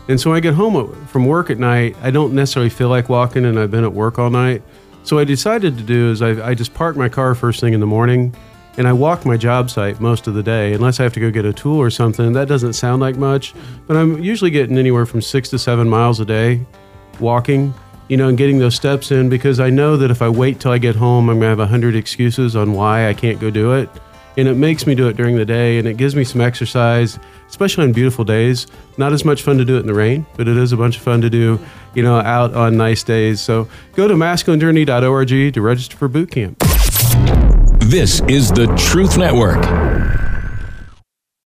And 0.09 0.21
so 0.21 0.31
when 0.31 0.37
I 0.38 0.40
get 0.40 0.55
home 0.55 1.07
from 1.07 1.27
work 1.27 1.51
at 1.51 1.59
night, 1.59 1.97
I 2.03 2.11
don't 2.11 2.35
necessarily 2.35 2.71
feel 2.71 2.88
like 2.88 3.09
walking, 3.09 3.45
and 3.45 3.59
I've 3.59 3.71
been 3.71 3.85
at 3.85 3.93
work 3.93 4.19
all 4.19 4.31
night. 4.31 4.62
So 5.03 5.19
I 5.19 5.25
decided 5.25 5.77
to 5.79 5.83
do 5.83 6.11
is 6.11 6.23
I, 6.23 6.51
I 6.51 6.55
just 6.55 6.75
park 6.75 6.97
my 6.97 7.09
car 7.09 7.35
first 7.35 7.61
thing 7.61 7.73
in 7.73 7.81
the 7.81 7.87
morning, 7.87 8.35
and 8.77 8.87
I 8.87 8.93
walk 8.93 9.27
my 9.27 9.37
job 9.37 9.71
site 9.71 10.01
most 10.01 10.27
of 10.27 10.35
the 10.35 10.43
day, 10.43 10.73
unless 10.73 11.01
I 11.01 11.03
have 11.03 11.13
to 11.15 11.21
go 11.21 11.31
get 11.31 11.45
a 11.45 11.53
tool 11.53 11.79
or 11.79 11.91
something. 11.91 12.33
That 12.33 12.49
doesn't 12.49 12.75
sound 12.75 13.01
like 13.01 13.17
much, 13.17 13.55
but 13.87 13.97
I'm 13.97 14.23
usually 14.23 14.51
getting 14.51 14.79
anywhere 14.79 15.07
from 15.07 15.23
six 15.23 15.49
to 15.51 15.59
seven 15.59 15.89
miles 15.89 16.21
a 16.21 16.25
day 16.25 16.65
walking, 17.19 17.75
you 18.09 18.17
know, 18.17 18.29
and 18.29 18.39
getting 18.39 18.59
those 18.59 18.75
steps 18.75 19.11
in 19.11 19.29
because 19.29 19.61
I 19.61 19.71
know 19.71 19.97
that 19.97 20.11
if 20.11 20.23
I 20.23 20.29
wait 20.29 20.61
till 20.61 20.73
I 20.73 20.79
get 20.79 20.97
home, 20.97 21.29
I'm 21.29 21.37
going 21.37 21.43
to 21.43 21.49
have 21.49 21.61
a 21.61 21.67
hundred 21.67 21.95
excuses 21.95 22.57
on 22.57 22.73
why 22.73 23.09
I 23.09 23.15
can't 23.15 23.41
go 23.41 23.51
do 23.51 23.73
it. 23.73 23.89
And 24.37 24.49
it 24.49 24.55
makes 24.55 24.87
me 24.87 24.95
do 24.95 25.09
it 25.09 25.16
during 25.16 25.37
the 25.37 25.45
day 25.45 25.79
and 25.79 25.88
it 25.88 25.97
gives 25.97 26.14
me 26.14 26.25
some 26.25 26.40
exercise, 26.40 27.19
especially 27.49 27.85
on 27.85 27.93
beautiful 27.93 28.25
days. 28.25 28.66
Not 28.97 29.12
as 29.12 29.25
much 29.25 29.43
fun 29.43 29.59
to 29.59 29.64
do 29.64 29.77
it 29.77 29.81
in 29.81 29.87
the 29.87 29.95
rain, 29.95 30.27
but 30.37 30.49
it 30.49 30.57
is 30.57 30.73
a 30.73 30.77
bunch 30.77 30.97
of 30.97 31.03
fun 31.03 31.21
to 31.23 31.31
do, 31.31 31.59
you 31.95 32.03
know, 32.03 32.19
out 32.19 32.55
on 32.55 32.77
nice 32.77 33.03
days. 33.03 33.40
So 33.40 33.69
go 33.95 34.07
to 34.09 34.14
masculinejourney.org 34.14 35.55
to 35.55 35.61
register 35.61 35.97
for 35.97 36.09
boot 36.09 36.31
camp. 36.31 36.59
This 37.81 38.21
is 38.29 38.51
the 38.53 38.66
Truth 38.79 39.19
Network. 39.19 40.19